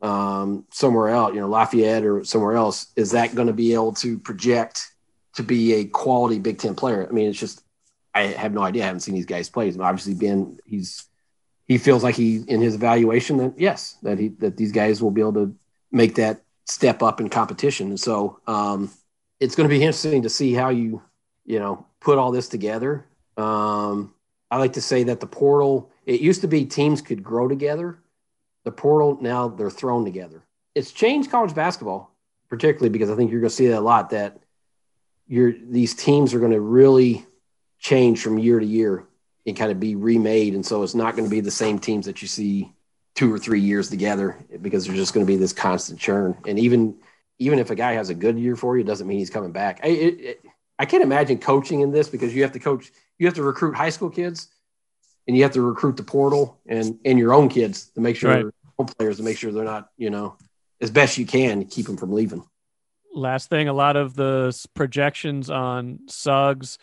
um, 0.01 0.65
somewhere 0.71 1.09
else, 1.09 1.33
you 1.33 1.41
know, 1.41 1.49
Lafayette 1.49 2.05
or 2.05 2.23
somewhere 2.23 2.55
else, 2.55 2.87
is 2.95 3.11
that 3.11 3.35
going 3.35 3.47
to 3.47 3.53
be 3.53 3.73
able 3.73 3.93
to 3.93 4.17
project 4.19 4.91
to 5.35 5.43
be 5.43 5.73
a 5.73 5.85
quality 5.85 6.39
Big 6.39 6.59
Ten 6.59 6.75
player? 6.75 7.05
I 7.07 7.11
mean, 7.11 7.29
it's 7.29 7.39
just, 7.39 7.63
I 8.13 8.23
have 8.23 8.53
no 8.53 8.61
idea. 8.61 8.83
I 8.83 8.85
haven't 8.87 9.01
seen 9.01 9.15
these 9.15 9.25
guys 9.25 9.49
play. 9.49 9.67
Obviously 9.67 10.13
been, 10.13 10.59
he's 10.65 11.08
he 11.69 11.77
feels 11.77 12.03
like 12.03 12.15
he 12.15 12.43
in 12.47 12.59
his 12.59 12.75
evaluation 12.75 13.37
that 13.37 13.53
yes 13.57 13.95
that 14.01 14.19
he 14.19 14.29
that 14.39 14.57
these 14.57 14.73
guys 14.73 15.01
will 15.01 15.11
be 15.11 15.21
able 15.21 15.33
to 15.33 15.55
make 15.91 16.15
that 16.15 16.41
step 16.65 17.01
up 17.01 17.21
in 17.21 17.29
competition. 17.29 17.87
And 17.89 17.99
so 17.99 18.39
um, 18.45 18.91
it's 19.39 19.55
going 19.55 19.67
to 19.67 19.73
be 19.73 19.81
interesting 19.81 20.23
to 20.23 20.29
see 20.29 20.53
how 20.53 20.69
you 20.69 21.01
you 21.45 21.59
know 21.59 21.85
put 22.01 22.17
all 22.17 22.31
this 22.31 22.49
together. 22.49 23.05
Um, 23.37 24.13
i 24.51 24.57
like 24.57 24.73
to 24.73 24.81
say 24.81 25.03
that 25.03 25.21
the 25.21 25.27
portal 25.27 25.91
it 26.05 26.19
used 26.19 26.41
to 26.41 26.47
be 26.47 26.65
teams 26.65 27.01
could 27.01 27.23
grow 27.23 27.47
together. 27.47 27.99
The 28.65 28.71
portal 28.71 29.17
now 29.21 29.47
they're 29.47 29.69
thrown 29.69 30.03
together. 30.03 30.43
It's 30.75 30.91
changed 30.91 31.31
college 31.31 31.55
basketball 31.55 32.09
particularly 32.49 32.89
because 32.89 33.09
i 33.09 33.15
think 33.15 33.31
you're 33.31 33.39
going 33.39 33.49
to 33.49 33.55
see 33.55 33.67
that 33.67 33.79
a 33.79 33.79
lot 33.79 34.09
that 34.09 34.39
you're 35.27 35.53
these 35.69 35.93
teams 35.93 36.33
are 36.33 36.39
going 36.39 36.51
to 36.51 36.59
really 36.59 37.25
change 37.77 38.21
from 38.21 38.37
year 38.39 38.59
to 38.59 38.65
year 38.65 39.05
and 39.49 39.57
kind 39.57 39.71
of 39.71 39.79
be 39.79 39.95
remade. 39.95 40.55
And 40.55 40.65
so 40.65 40.83
it's 40.83 40.95
not 40.95 41.15
going 41.15 41.25
to 41.25 41.29
be 41.29 41.41
the 41.41 41.51
same 41.51 41.79
teams 41.79 42.05
that 42.05 42.21
you 42.21 42.27
see 42.27 42.71
two 43.15 43.33
or 43.33 43.37
three 43.37 43.59
years 43.59 43.89
together 43.89 44.37
because 44.61 44.85
there's 44.85 44.97
just 44.97 45.13
going 45.13 45.25
to 45.25 45.31
be 45.31 45.35
this 45.35 45.51
constant 45.51 45.99
churn. 45.99 46.37
And 46.47 46.57
even 46.57 46.95
even 47.39 47.59
if 47.59 47.69
a 47.69 47.75
guy 47.75 47.93
has 47.93 48.09
a 48.09 48.13
good 48.13 48.37
year 48.37 48.55
for 48.55 48.77
you, 48.77 48.83
it 48.83 48.87
doesn't 48.87 49.07
mean 49.07 49.17
he's 49.17 49.29
coming 49.29 49.51
back. 49.51 49.79
I, 49.83 49.87
it, 49.87 50.19
it, 50.19 50.45
I 50.77 50.85
can't 50.85 51.03
imagine 51.03 51.37
coaching 51.37 51.81
in 51.81 51.91
this 51.91 52.09
because 52.09 52.35
you 52.35 52.43
have 52.43 52.51
to 52.51 52.59
coach, 52.59 52.91
you 53.17 53.25
have 53.27 53.35
to 53.35 53.43
recruit 53.43 53.75
high 53.75 53.89
school 53.89 54.09
kids, 54.09 54.47
and 55.27 55.35
you 55.35 55.43
have 55.43 55.53
to 55.53 55.61
recruit 55.61 55.97
the 55.97 56.03
portal 56.03 56.59
and 56.65 56.99
and 57.03 57.19
your 57.19 57.33
own 57.33 57.49
kids 57.49 57.89
to 57.91 58.01
make 58.01 58.15
sure 58.15 58.45
right. 58.45 58.87
players 58.97 59.17
to 59.17 59.23
make 59.23 59.37
sure 59.37 59.51
they're 59.51 59.63
not 59.63 59.89
you 59.97 60.09
know 60.09 60.37
as 60.81 60.91
best 60.91 61.17
you 61.17 61.25
can 61.25 61.65
keep 61.65 61.85
them 61.85 61.97
from 61.97 62.11
leaving. 62.11 62.43
Last 63.13 63.49
thing, 63.49 63.67
a 63.67 63.73
lot 63.73 63.95
of 63.95 64.15
the 64.15 64.55
projections 64.75 65.49
on 65.49 65.99
Suggs 66.07 66.77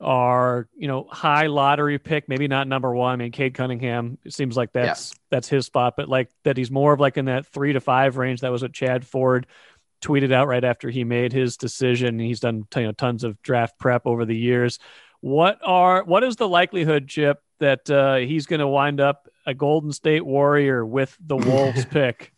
are 0.00 0.68
you 0.76 0.88
know 0.88 1.06
high 1.10 1.46
lottery 1.46 1.98
pick, 1.98 2.28
maybe 2.28 2.48
not 2.48 2.68
number 2.68 2.94
one. 2.94 3.12
I 3.12 3.16
mean, 3.16 3.32
Cade 3.32 3.54
Cunningham 3.54 4.18
it 4.24 4.34
seems 4.34 4.56
like 4.56 4.72
that's 4.72 5.12
yeah. 5.12 5.18
that's 5.30 5.48
his 5.48 5.66
spot, 5.66 5.94
but 5.96 6.08
like 6.08 6.30
that 6.44 6.56
he's 6.56 6.70
more 6.70 6.92
of 6.92 7.00
like 7.00 7.16
in 7.16 7.26
that 7.26 7.46
three 7.46 7.72
to 7.72 7.80
five 7.80 8.16
range. 8.16 8.40
That 8.40 8.52
was 8.52 8.62
what 8.62 8.72
Chad 8.72 9.06
Ford 9.06 9.46
tweeted 10.02 10.32
out 10.32 10.48
right 10.48 10.64
after 10.64 10.90
he 10.90 11.04
made 11.04 11.32
his 11.32 11.56
decision. 11.56 12.18
He's 12.18 12.40
done 12.40 12.66
you 12.76 12.82
know 12.82 12.92
tons 12.92 13.24
of 13.24 13.40
draft 13.42 13.78
prep 13.78 14.06
over 14.06 14.24
the 14.24 14.36
years. 14.36 14.78
What 15.20 15.58
are 15.64 16.04
what 16.04 16.24
is 16.24 16.36
the 16.36 16.48
likelihood, 16.48 17.08
Chip, 17.08 17.40
that 17.60 17.88
uh, 17.90 18.16
he's 18.16 18.46
going 18.46 18.60
to 18.60 18.68
wind 18.68 19.00
up 19.00 19.28
a 19.46 19.54
Golden 19.54 19.92
State 19.92 20.24
Warrior 20.24 20.84
with 20.84 21.16
the 21.20 21.36
Wolves 21.36 21.86
pick? 21.86 22.32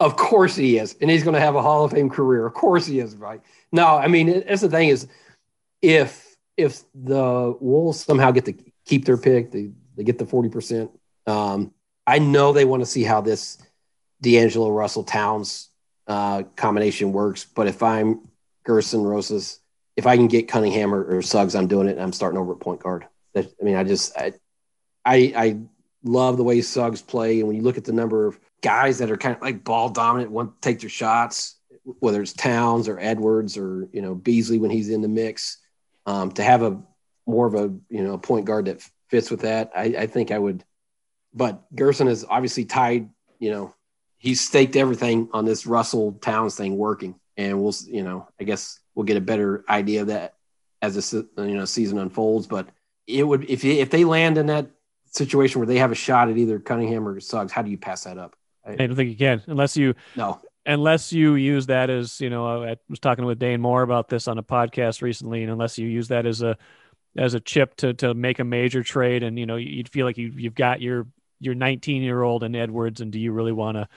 of 0.00 0.16
course 0.16 0.54
he 0.54 0.76
is, 0.76 0.96
and 1.00 1.10
he's 1.10 1.24
going 1.24 1.34
to 1.34 1.40
have 1.40 1.56
a 1.56 1.62
Hall 1.62 1.84
of 1.84 1.92
Fame 1.92 2.10
career. 2.10 2.44
Of 2.44 2.52
course 2.52 2.86
he 2.86 3.00
is, 3.00 3.16
right? 3.16 3.40
No, 3.72 3.96
I 3.96 4.08
mean 4.08 4.44
that's 4.46 4.60
the 4.60 4.68
thing 4.68 4.90
is 4.90 5.08
if 5.82 6.36
if 6.56 6.82
the 6.94 7.56
Wolves 7.60 8.04
somehow 8.04 8.30
get 8.30 8.44
to 8.46 8.54
keep 8.84 9.04
their 9.04 9.16
pick, 9.16 9.50
they 9.50 9.70
they 9.96 10.04
get 10.04 10.18
the 10.18 10.26
forty 10.26 10.48
percent. 10.48 10.90
Um, 11.26 11.72
I 12.06 12.18
know 12.18 12.52
they 12.52 12.64
want 12.64 12.82
to 12.82 12.86
see 12.86 13.02
how 13.02 13.20
this 13.20 13.58
D'Angelo 14.20 14.70
Russell 14.70 15.04
Towns 15.04 15.68
uh, 16.06 16.42
combination 16.56 17.12
works, 17.12 17.44
but 17.44 17.66
if 17.66 17.82
I'm 17.82 18.28
Gersson 18.66 19.04
Rosas, 19.04 19.60
if 19.96 20.06
I 20.06 20.16
can 20.16 20.28
get 20.28 20.48
Cunningham 20.48 20.94
or, 20.94 21.16
or 21.16 21.22
Suggs, 21.22 21.54
I'm 21.54 21.66
doing 21.66 21.88
it. 21.88 21.98
I'm 21.98 22.12
starting 22.12 22.38
over 22.38 22.52
at 22.52 22.60
point 22.60 22.80
guard. 22.80 23.06
That, 23.34 23.46
I 23.60 23.64
mean, 23.64 23.76
I 23.76 23.84
just 23.84 24.16
I, 24.16 24.32
I 25.04 25.32
I 25.36 25.58
love 26.02 26.36
the 26.36 26.44
way 26.44 26.60
Suggs 26.60 27.02
play, 27.02 27.38
and 27.38 27.48
when 27.48 27.56
you 27.56 27.62
look 27.62 27.78
at 27.78 27.84
the 27.84 27.92
number 27.92 28.26
of 28.26 28.38
guys 28.60 28.98
that 28.98 29.10
are 29.10 29.16
kind 29.16 29.36
of 29.36 29.42
like 29.42 29.64
ball 29.64 29.88
dominant, 29.88 30.30
want 30.30 30.60
to 30.60 30.68
take 30.68 30.80
their 30.80 30.88
shots, 30.88 31.56
whether 31.98 32.22
it's 32.22 32.32
Towns 32.32 32.88
or 32.88 32.98
Edwards 33.00 33.56
or 33.56 33.88
you 33.92 34.02
know 34.02 34.14
Beasley 34.14 34.58
when 34.58 34.70
he's 34.70 34.90
in 34.90 35.02
the 35.02 35.08
mix 35.08 35.58
um, 36.06 36.32
to 36.32 36.42
have 36.42 36.62
a 36.62 36.80
more 37.26 37.46
of 37.46 37.54
a 37.54 37.72
you 37.88 38.02
know 38.02 38.18
point 38.18 38.46
guard 38.46 38.66
that 38.66 38.82
fits 39.08 39.30
with 39.30 39.40
that. 39.40 39.70
I, 39.74 39.82
I 39.82 40.06
think 40.06 40.30
I 40.30 40.38
would, 40.38 40.64
but 41.32 41.62
Gersson 41.74 42.08
is 42.08 42.24
obviously 42.28 42.64
tied. 42.64 43.10
You 43.38 43.50
know, 43.50 43.74
he's 44.18 44.40
staked 44.40 44.76
everything 44.76 45.28
on 45.32 45.44
this 45.44 45.66
Russell 45.66 46.12
Towns 46.12 46.56
thing 46.56 46.76
working, 46.76 47.14
and 47.36 47.62
we'll 47.62 47.74
you 47.86 48.02
know 48.02 48.28
I 48.40 48.44
guess 48.44 48.78
we'll 48.94 49.04
get 49.04 49.16
a 49.16 49.22
better 49.22 49.64
idea 49.68 50.02
of 50.02 50.08
that 50.08 50.34
as 50.82 51.10
the 51.10 51.26
you 51.36 51.54
know 51.56 51.64
season 51.64 51.98
unfolds. 51.98 52.46
But 52.46 52.68
it 53.06 53.24
would 53.24 53.48
if 53.50 53.64
if 53.64 53.90
they 53.90 54.04
land 54.04 54.38
in 54.38 54.46
that 54.46 54.70
situation 55.06 55.60
where 55.60 55.66
they 55.66 55.78
have 55.78 55.92
a 55.92 55.96
shot 55.96 56.28
at 56.28 56.36
either 56.36 56.58
Cunningham 56.58 57.06
or 57.06 57.20
Suggs, 57.20 57.52
how 57.52 57.62
do 57.62 57.70
you 57.70 57.78
pass 57.78 58.04
that 58.04 58.18
up? 58.18 58.36
I, 58.66 58.72
I 58.72 58.86
don't 58.86 58.96
think 58.96 59.10
you 59.10 59.16
can 59.16 59.42
unless 59.46 59.76
you 59.76 59.94
no 60.16 60.40
unless 60.66 61.12
you 61.12 61.34
use 61.34 61.66
that 61.66 61.90
as 61.90 62.20
you 62.20 62.30
know 62.30 62.64
i 62.64 62.76
was 62.88 62.98
talking 62.98 63.24
with 63.24 63.38
dane 63.38 63.60
moore 63.60 63.82
about 63.82 64.08
this 64.08 64.28
on 64.28 64.38
a 64.38 64.42
podcast 64.42 65.02
recently 65.02 65.42
and 65.42 65.52
unless 65.52 65.78
you 65.78 65.86
use 65.86 66.08
that 66.08 66.26
as 66.26 66.42
a 66.42 66.56
as 67.16 67.34
a 67.34 67.40
chip 67.40 67.76
to 67.76 67.94
to 67.94 68.14
make 68.14 68.38
a 68.38 68.44
major 68.44 68.82
trade 68.82 69.22
and 69.22 69.38
you 69.38 69.46
know 69.46 69.56
you'd 69.56 69.88
feel 69.88 70.06
like 70.06 70.18
you, 70.18 70.32
you've 70.36 70.54
got 70.54 70.80
your 70.80 71.06
your 71.40 71.54
19 71.54 72.02
year 72.02 72.22
old 72.22 72.42
in 72.42 72.54
edwards 72.54 73.00
and 73.00 73.12
do 73.12 73.20
you 73.20 73.32
really 73.32 73.52
want 73.52 73.76
to 73.76 73.88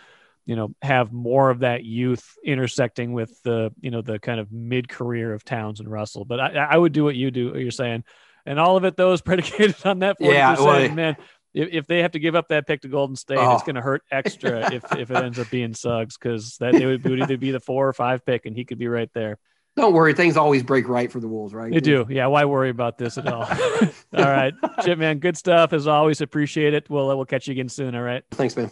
you 0.47 0.55
know 0.55 0.73
have 0.81 1.11
more 1.11 1.49
of 1.49 1.59
that 1.59 1.83
youth 1.83 2.35
intersecting 2.43 3.13
with 3.13 3.39
the 3.43 3.71
you 3.81 3.91
know 3.91 4.01
the 4.01 4.17
kind 4.17 4.39
of 4.39 4.51
mid 4.51 4.89
career 4.89 5.33
of 5.33 5.43
towns 5.43 5.79
and 5.79 5.91
russell? 5.91 6.25
But 6.25 6.39
I, 6.39 6.67
I 6.71 6.77
would 6.77 6.93
do 6.93 7.03
what 7.03 7.15
you 7.15 7.29
do 7.29 7.51
what 7.51 7.59
you're 7.59 7.69
saying. 7.71 8.03
And 8.45 8.59
all 8.59 8.77
of 8.77 8.85
it 8.85 8.95
though 8.95 9.11
is 9.11 9.21
predicated 9.29 9.75
on 9.85 9.99
that 9.99 10.19
40% 10.19 10.33
yeah, 10.33 10.55
well, 10.59 10.89
man 10.93 11.17
if, 11.57 11.69
if 11.71 11.87
they 11.87 12.01
have 12.01 12.11
to 12.11 12.19
give 12.19 12.35
up 12.35 12.49
that 12.49 12.67
pick 12.67 12.81
to 12.81 12.87
Golden 12.87 13.15
State, 13.15 13.39
oh. 13.39 13.55
it's 13.55 13.63
going 13.63 13.75
to 13.75 13.81
hurt 13.81 14.03
extra 14.11 14.71
if, 14.73 14.83
if 14.95 15.09
it 15.11 15.17
ends 15.17 15.39
up 15.39 15.49
being 15.49 15.73
Suggs 15.73 16.17
because 16.17 16.57
that 16.57 16.75
it 16.75 16.85
would, 16.85 17.05
it 17.05 17.09
would 17.09 17.21
either 17.21 17.37
be 17.37 17.51
the 17.51 17.59
four 17.59 17.87
or 17.87 17.93
five 17.93 18.25
pick 18.25 18.45
and 18.45 18.55
he 18.55 18.65
could 18.65 18.77
be 18.77 18.87
right 18.87 19.09
there. 19.13 19.39
Don't 19.75 19.93
worry, 19.93 20.15
things 20.15 20.37
always 20.37 20.63
break 20.63 20.87
right 20.87 21.11
for 21.11 21.19
the 21.19 21.27
Wolves, 21.27 21.53
right? 21.53 21.71
They 21.71 21.79
do. 21.79 22.07
Yeah, 22.09 22.25
why 22.27 22.45
worry 22.45 22.71
about 22.71 22.97
this 22.97 23.17
at 23.19 23.27
all? 23.27 23.43
all 24.17 24.23
right, 24.23 24.51
Chip, 24.83 24.97
man, 24.97 25.19
good 25.19 25.37
stuff 25.37 25.71
as 25.71 25.85
always. 25.85 26.19
Appreciate 26.19 26.73
it. 26.73 26.89
We'll 26.89 27.15
we'll 27.15 27.25
catch 27.25 27.47
you 27.47 27.51
again 27.51 27.69
soon. 27.69 27.93
All 27.93 28.01
right. 28.01 28.23
Thanks, 28.31 28.55
man. 28.57 28.71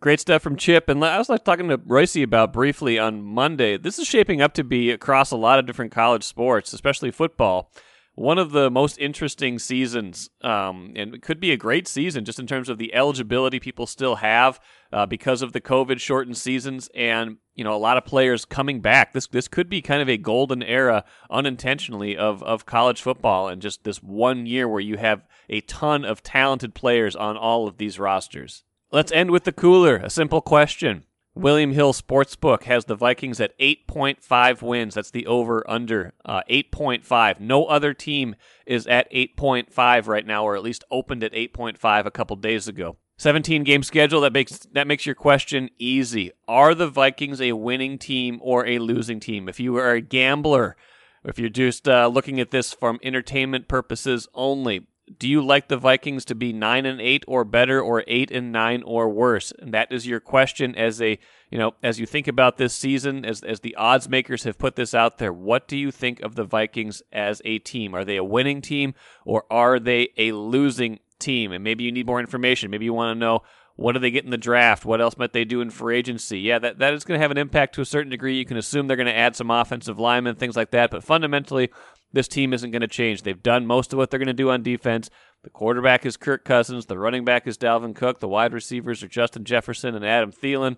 Great 0.00 0.18
stuff 0.18 0.42
from 0.42 0.56
Chip. 0.56 0.88
And 0.88 1.04
I 1.04 1.18
was 1.18 1.28
like 1.28 1.44
talking 1.44 1.68
to 1.68 1.78
Reusse 1.78 2.24
about 2.24 2.52
briefly 2.52 2.98
on 2.98 3.22
Monday. 3.22 3.76
This 3.76 4.00
is 4.00 4.08
shaping 4.08 4.42
up 4.42 4.52
to 4.54 4.64
be 4.64 4.90
across 4.90 5.30
a 5.30 5.36
lot 5.36 5.60
of 5.60 5.66
different 5.66 5.92
college 5.92 6.24
sports, 6.24 6.72
especially 6.72 7.12
football 7.12 7.70
one 8.14 8.38
of 8.38 8.52
the 8.52 8.70
most 8.70 8.98
interesting 8.98 9.58
seasons, 9.58 10.28
um, 10.42 10.92
and 10.96 11.14
it 11.14 11.22
could 11.22 11.40
be 11.40 11.50
a 11.50 11.56
great 11.56 11.88
season 11.88 12.24
just 12.24 12.38
in 12.38 12.46
terms 12.46 12.68
of 12.68 12.76
the 12.76 12.94
eligibility 12.94 13.58
people 13.58 13.86
still 13.86 14.16
have 14.16 14.60
uh, 14.92 15.06
because 15.06 15.40
of 15.40 15.52
the 15.52 15.60
COVID 15.60 15.98
shortened 15.98 16.36
seasons, 16.36 16.90
and 16.94 17.38
you 17.54 17.64
know 17.64 17.74
a 17.74 17.78
lot 17.78 17.96
of 17.96 18.04
players 18.04 18.44
coming 18.44 18.80
back. 18.80 19.12
This 19.12 19.26
this 19.28 19.48
could 19.48 19.70
be 19.70 19.80
kind 19.80 20.02
of 20.02 20.10
a 20.10 20.18
golden 20.18 20.62
era 20.62 21.04
unintentionally 21.30 22.16
of 22.16 22.42
of 22.42 22.66
college 22.66 23.00
football, 23.00 23.48
and 23.48 23.62
just 23.62 23.84
this 23.84 24.02
one 24.02 24.44
year 24.44 24.68
where 24.68 24.80
you 24.80 24.98
have 24.98 25.26
a 25.48 25.62
ton 25.62 26.04
of 26.04 26.22
talented 26.22 26.74
players 26.74 27.16
on 27.16 27.36
all 27.36 27.66
of 27.66 27.78
these 27.78 27.98
rosters. 27.98 28.64
Let's 28.90 29.12
end 29.12 29.30
with 29.30 29.44
the 29.44 29.52
cooler. 29.52 29.96
A 29.96 30.10
simple 30.10 30.42
question. 30.42 31.04
William 31.34 31.72
Hill 31.72 31.94
Sportsbook 31.94 32.64
has 32.64 32.84
the 32.84 32.94
Vikings 32.94 33.40
at 33.40 33.58
8.5 33.58 34.60
wins. 34.60 34.94
That's 34.94 35.10
the 35.10 35.26
over 35.26 35.68
under 35.68 36.12
uh, 36.26 36.42
8.5. 36.50 37.40
No 37.40 37.64
other 37.64 37.94
team 37.94 38.36
is 38.66 38.86
at 38.86 39.10
8.5 39.10 40.08
right 40.08 40.26
now, 40.26 40.44
or 40.44 40.56
at 40.56 40.62
least 40.62 40.84
opened 40.90 41.24
at 41.24 41.32
8.5 41.32 42.04
a 42.04 42.10
couple 42.10 42.36
days 42.36 42.68
ago. 42.68 42.96
17 43.16 43.62
game 43.62 43.82
schedule 43.82 44.20
that 44.22 44.32
makes 44.32 44.58
that 44.72 44.86
makes 44.86 45.06
your 45.06 45.14
question 45.14 45.70
easy. 45.78 46.32
Are 46.48 46.74
the 46.74 46.88
Vikings 46.88 47.40
a 47.40 47.52
winning 47.52 47.96
team 47.96 48.40
or 48.42 48.66
a 48.66 48.78
losing 48.78 49.20
team? 49.20 49.48
If 49.48 49.60
you 49.60 49.76
are 49.76 49.92
a 49.92 50.00
gambler, 50.00 50.76
if 51.24 51.38
you're 51.38 51.48
just 51.48 51.88
uh, 51.88 52.08
looking 52.08 52.40
at 52.40 52.50
this 52.50 52.72
from 52.72 52.98
entertainment 53.02 53.68
purposes 53.68 54.26
only, 54.34 54.88
do 55.18 55.28
you 55.28 55.44
like 55.44 55.68
the 55.68 55.76
Vikings 55.76 56.24
to 56.26 56.34
be 56.34 56.52
nine 56.52 56.86
and 56.86 57.00
eight 57.00 57.24
or 57.26 57.44
better, 57.44 57.80
or 57.80 58.04
eight 58.06 58.30
and 58.30 58.52
nine 58.52 58.82
or 58.82 59.08
worse? 59.08 59.52
And 59.58 59.72
that 59.74 59.92
is 59.92 60.06
your 60.06 60.20
question 60.20 60.74
as 60.74 61.00
a 61.00 61.18
you 61.50 61.58
know 61.58 61.72
as 61.82 62.00
you 62.00 62.06
think 62.06 62.28
about 62.28 62.56
this 62.56 62.74
season, 62.74 63.24
as 63.24 63.42
as 63.42 63.60
the 63.60 63.74
odds 63.76 64.08
makers 64.08 64.44
have 64.44 64.58
put 64.58 64.76
this 64.76 64.94
out 64.94 65.18
there. 65.18 65.32
What 65.32 65.68
do 65.68 65.76
you 65.76 65.90
think 65.90 66.20
of 66.20 66.34
the 66.34 66.44
Vikings 66.44 67.02
as 67.12 67.42
a 67.44 67.58
team? 67.58 67.94
Are 67.94 68.04
they 68.04 68.16
a 68.16 68.24
winning 68.24 68.60
team 68.60 68.94
or 69.24 69.44
are 69.50 69.78
they 69.78 70.08
a 70.16 70.32
losing 70.32 71.00
team? 71.18 71.52
And 71.52 71.62
maybe 71.64 71.84
you 71.84 71.92
need 71.92 72.06
more 72.06 72.20
information. 72.20 72.70
Maybe 72.70 72.84
you 72.84 72.94
want 72.94 73.14
to 73.14 73.18
know 73.18 73.42
what 73.76 73.92
do 73.92 73.98
they 73.98 74.10
get 74.10 74.24
in 74.24 74.30
the 74.30 74.38
draft? 74.38 74.84
What 74.84 75.00
else 75.00 75.16
might 75.16 75.32
they 75.32 75.44
do 75.44 75.60
in 75.60 75.70
free 75.70 75.96
agency? 75.96 76.40
Yeah, 76.40 76.58
that, 76.58 76.78
that 76.78 76.94
is 76.94 77.04
going 77.04 77.18
to 77.18 77.22
have 77.22 77.30
an 77.30 77.38
impact 77.38 77.74
to 77.74 77.80
a 77.80 77.86
certain 77.86 78.10
degree. 78.10 78.36
You 78.36 78.44
can 78.44 78.56
assume 78.56 78.86
they're 78.86 78.96
going 78.96 79.06
to 79.06 79.16
add 79.16 79.34
some 79.34 79.50
offensive 79.50 79.98
linemen, 79.98 80.36
things 80.36 80.56
like 80.56 80.70
that. 80.72 80.90
But 80.90 81.04
fundamentally, 81.04 81.70
this 82.12 82.28
team 82.28 82.52
isn't 82.52 82.70
going 82.70 82.82
to 82.82 82.88
change. 82.88 83.22
They've 83.22 83.42
done 83.42 83.66
most 83.66 83.92
of 83.92 83.96
what 83.98 84.10
they're 84.10 84.18
going 84.18 84.26
to 84.26 84.32
do 84.32 84.50
on 84.50 84.62
defense. 84.62 85.10
The 85.42 85.50
quarterback 85.50 86.06
is 86.06 86.16
Kirk 86.16 86.44
Cousins. 86.44 86.86
The 86.86 86.98
running 86.98 87.24
back 87.24 87.46
is 87.46 87.58
Dalvin 87.58 87.94
Cook. 87.94 88.20
The 88.20 88.28
wide 88.28 88.52
receivers 88.52 89.02
are 89.02 89.08
Justin 89.08 89.44
Jefferson 89.44 89.94
and 89.94 90.04
Adam 90.04 90.30
Thielen. 90.32 90.76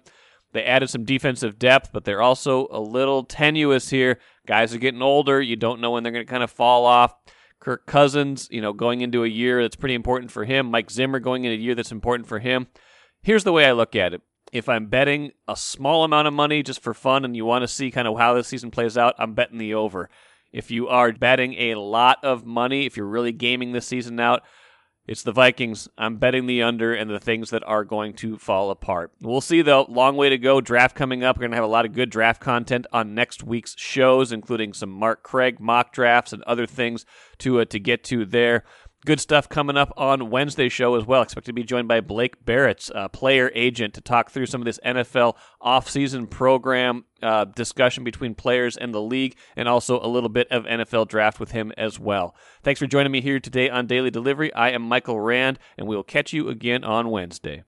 They 0.52 0.64
added 0.64 0.88
some 0.88 1.04
defensive 1.04 1.58
depth, 1.58 1.90
but 1.92 2.04
they're 2.04 2.22
also 2.22 2.68
a 2.70 2.78
little 2.78 3.24
tenuous 3.24 3.90
here. 3.90 4.20
Guys 4.46 4.72
are 4.72 4.78
getting 4.78 5.02
older. 5.02 5.42
You 5.42 5.56
don't 5.56 5.80
know 5.80 5.90
when 5.90 6.02
they're 6.02 6.12
going 6.12 6.24
to 6.24 6.30
kind 6.30 6.44
of 6.44 6.50
fall 6.50 6.86
off. 6.86 7.14
Kirk 7.58 7.86
Cousins, 7.86 8.48
you 8.50 8.60
know, 8.60 8.72
going 8.72 9.00
into 9.00 9.24
a 9.24 9.28
year 9.28 9.62
that's 9.62 9.74
pretty 9.74 9.94
important 9.94 10.30
for 10.30 10.44
him. 10.44 10.70
Mike 10.70 10.90
Zimmer 10.90 11.18
going 11.18 11.44
into 11.44 11.56
a 11.56 11.60
year 11.60 11.74
that's 11.74 11.92
important 11.92 12.28
for 12.28 12.38
him. 12.38 12.68
Here's 13.22 13.44
the 13.44 13.52
way 13.52 13.66
I 13.66 13.72
look 13.72 13.96
at 13.96 14.14
it. 14.14 14.22
If 14.52 14.68
I'm 14.68 14.86
betting 14.86 15.32
a 15.48 15.56
small 15.56 16.04
amount 16.04 16.28
of 16.28 16.34
money 16.34 16.62
just 16.62 16.80
for 16.80 16.94
fun 16.94 17.24
and 17.24 17.34
you 17.34 17.44
want 17.44 17.62
to 17.62 17.68
see 17.68 17.90
kind 17.90 18.06
of 18.06 18.16
how 18.16 18.34
this 18.34 18.46
season 18.46 18.70
plays 18.70 18.96
out, 18.96 19.14
I'm 19.18 19.34
betting 19.34 19.58
the 19.58 19.74
over. 19.74 20.08
If 20.54 20.70
you 20.70 20.86
are 20.86 21.12
betting 21.12 21.54
a 21.54 21.74
lot 21.74 22.22
of 22.22 22.46
money, 22.46 22.86
if 22.86 22.96
you're 22.96 23.06
really 23.06 23.32
gaming 23.32 23.72
this 23.72 23.88
season 23.88 24.20
out, 24.20 24.42
it's 25.04 25.24
the 25.24 25.32
Vikings. 25.32 25.88
I'm 25.98 26.16
betting 26.16 26.46
the 26.46 26.62
under 26.62 26.94
and 26.94 27.10
the 27.10 27.18
things 27.18 27.50
that 27.50 27.64
are 27.64 27.84
going 27.84 28.14
to 28.14 28.38
fall 28.38 28.70
apart. 28.70 29.10
We'll 29.20 29.40
see, 29.40 29.62
though. 29.62 29.84
Long 29.88 30.16
way 30.16 30.30
to 30.30 30.38
go. 30.38 30.60
Draft 30.60 30.94
coming 30.94 31.24
up. 31.24 31.36
We're 31.36 31.40
going 31.40 31.50
to 31.50 31.56
have 31.56 31.64
a 31.64 31.68
lot 31.68 31.84
of 31.84 31.92
good 31.92 32.08
draft 32.08 32.40
content 32.40 32.86
on 32.92 33.14
next 33.14 33.42
week's 33.42 33.74
shows, 33.76 34.30
including 34.30 34.72
some 34.72 34.90
Mark 34.90 35.24
Craig 35.24 35.58
mock 35.58 35.92
drafts 35.92 36.32
and 36.32 36.42
other 36.44 36.66
things 36.66 37.04
to 37.38 37.60
uh, 37.60 37.64
to 37.66 37.80
get 37.80 38.04
to 38.04 38.24
there. 38.24 38.64
Good 39.04 39.20
stuff 39.20 39.50
coming 39.50 39.76
up 39.76 39.92
on 39.98 40.30
Wednesday 40.30 40.70
show 40.70 40.94
as 40.94 41.04
well. 41.04 41.20
Expect 41.20 41.44
to 41.44 41.52
be 41.52 41.62
joined 41.62 41.88
by 41.88 42.00
Blake 42.00 42.42
Barrett, 42.42 42.88
uh, 42.94 43.08
player 43.08 43.52
agent, 43.54 43.92
to 43.94 44.00
talk 44.00 44.30
through 44.30 44.46
some 44.46 44.62
of 44.62 44.64
this 44.64 44.80
NFL 44.82 45.36
offseason 45.62 46.30
program 46.30 47.04
uh, 47.22 47.44
discussion 47.44 48.02
between 48.02 48.34
players 48.34 48.78
and 48.78 48.94
the 48.94 49.02
league, 49.02 49.36
and 49.56 49.68
also 49.68 50.00
a 50.00 50.08
little 50.08 50.30
bit 50.30 50.48
of 50.50 50.64
NFL 50.64 51.08
draft 51.08 51.38
with 51.38 51.50
him 51.50 51.70
as 51.76 52.00
well. 52.00 52.34
Thanks 52.62 52.80
for 52.80 52.86
joining 52.86 53.12
me 53.12 53.20
here 53.20 53.40
today 53.40 53.68
on 53.68 53.86
Daily 53.86 54.10
Delivery. 54.10 54.50
I 54.54 54.70
am 54.70 54.80
Michael 54.80 55.20
Rand, 55.20 55.58
and 55.76 55.86
we 55.86 55.96
will 55.96 56.02
catch 56.02 56.32
you 56.32 56.48
again 56.48 56.82
on 56.82 57.10
Wednesday. 57.10 57.64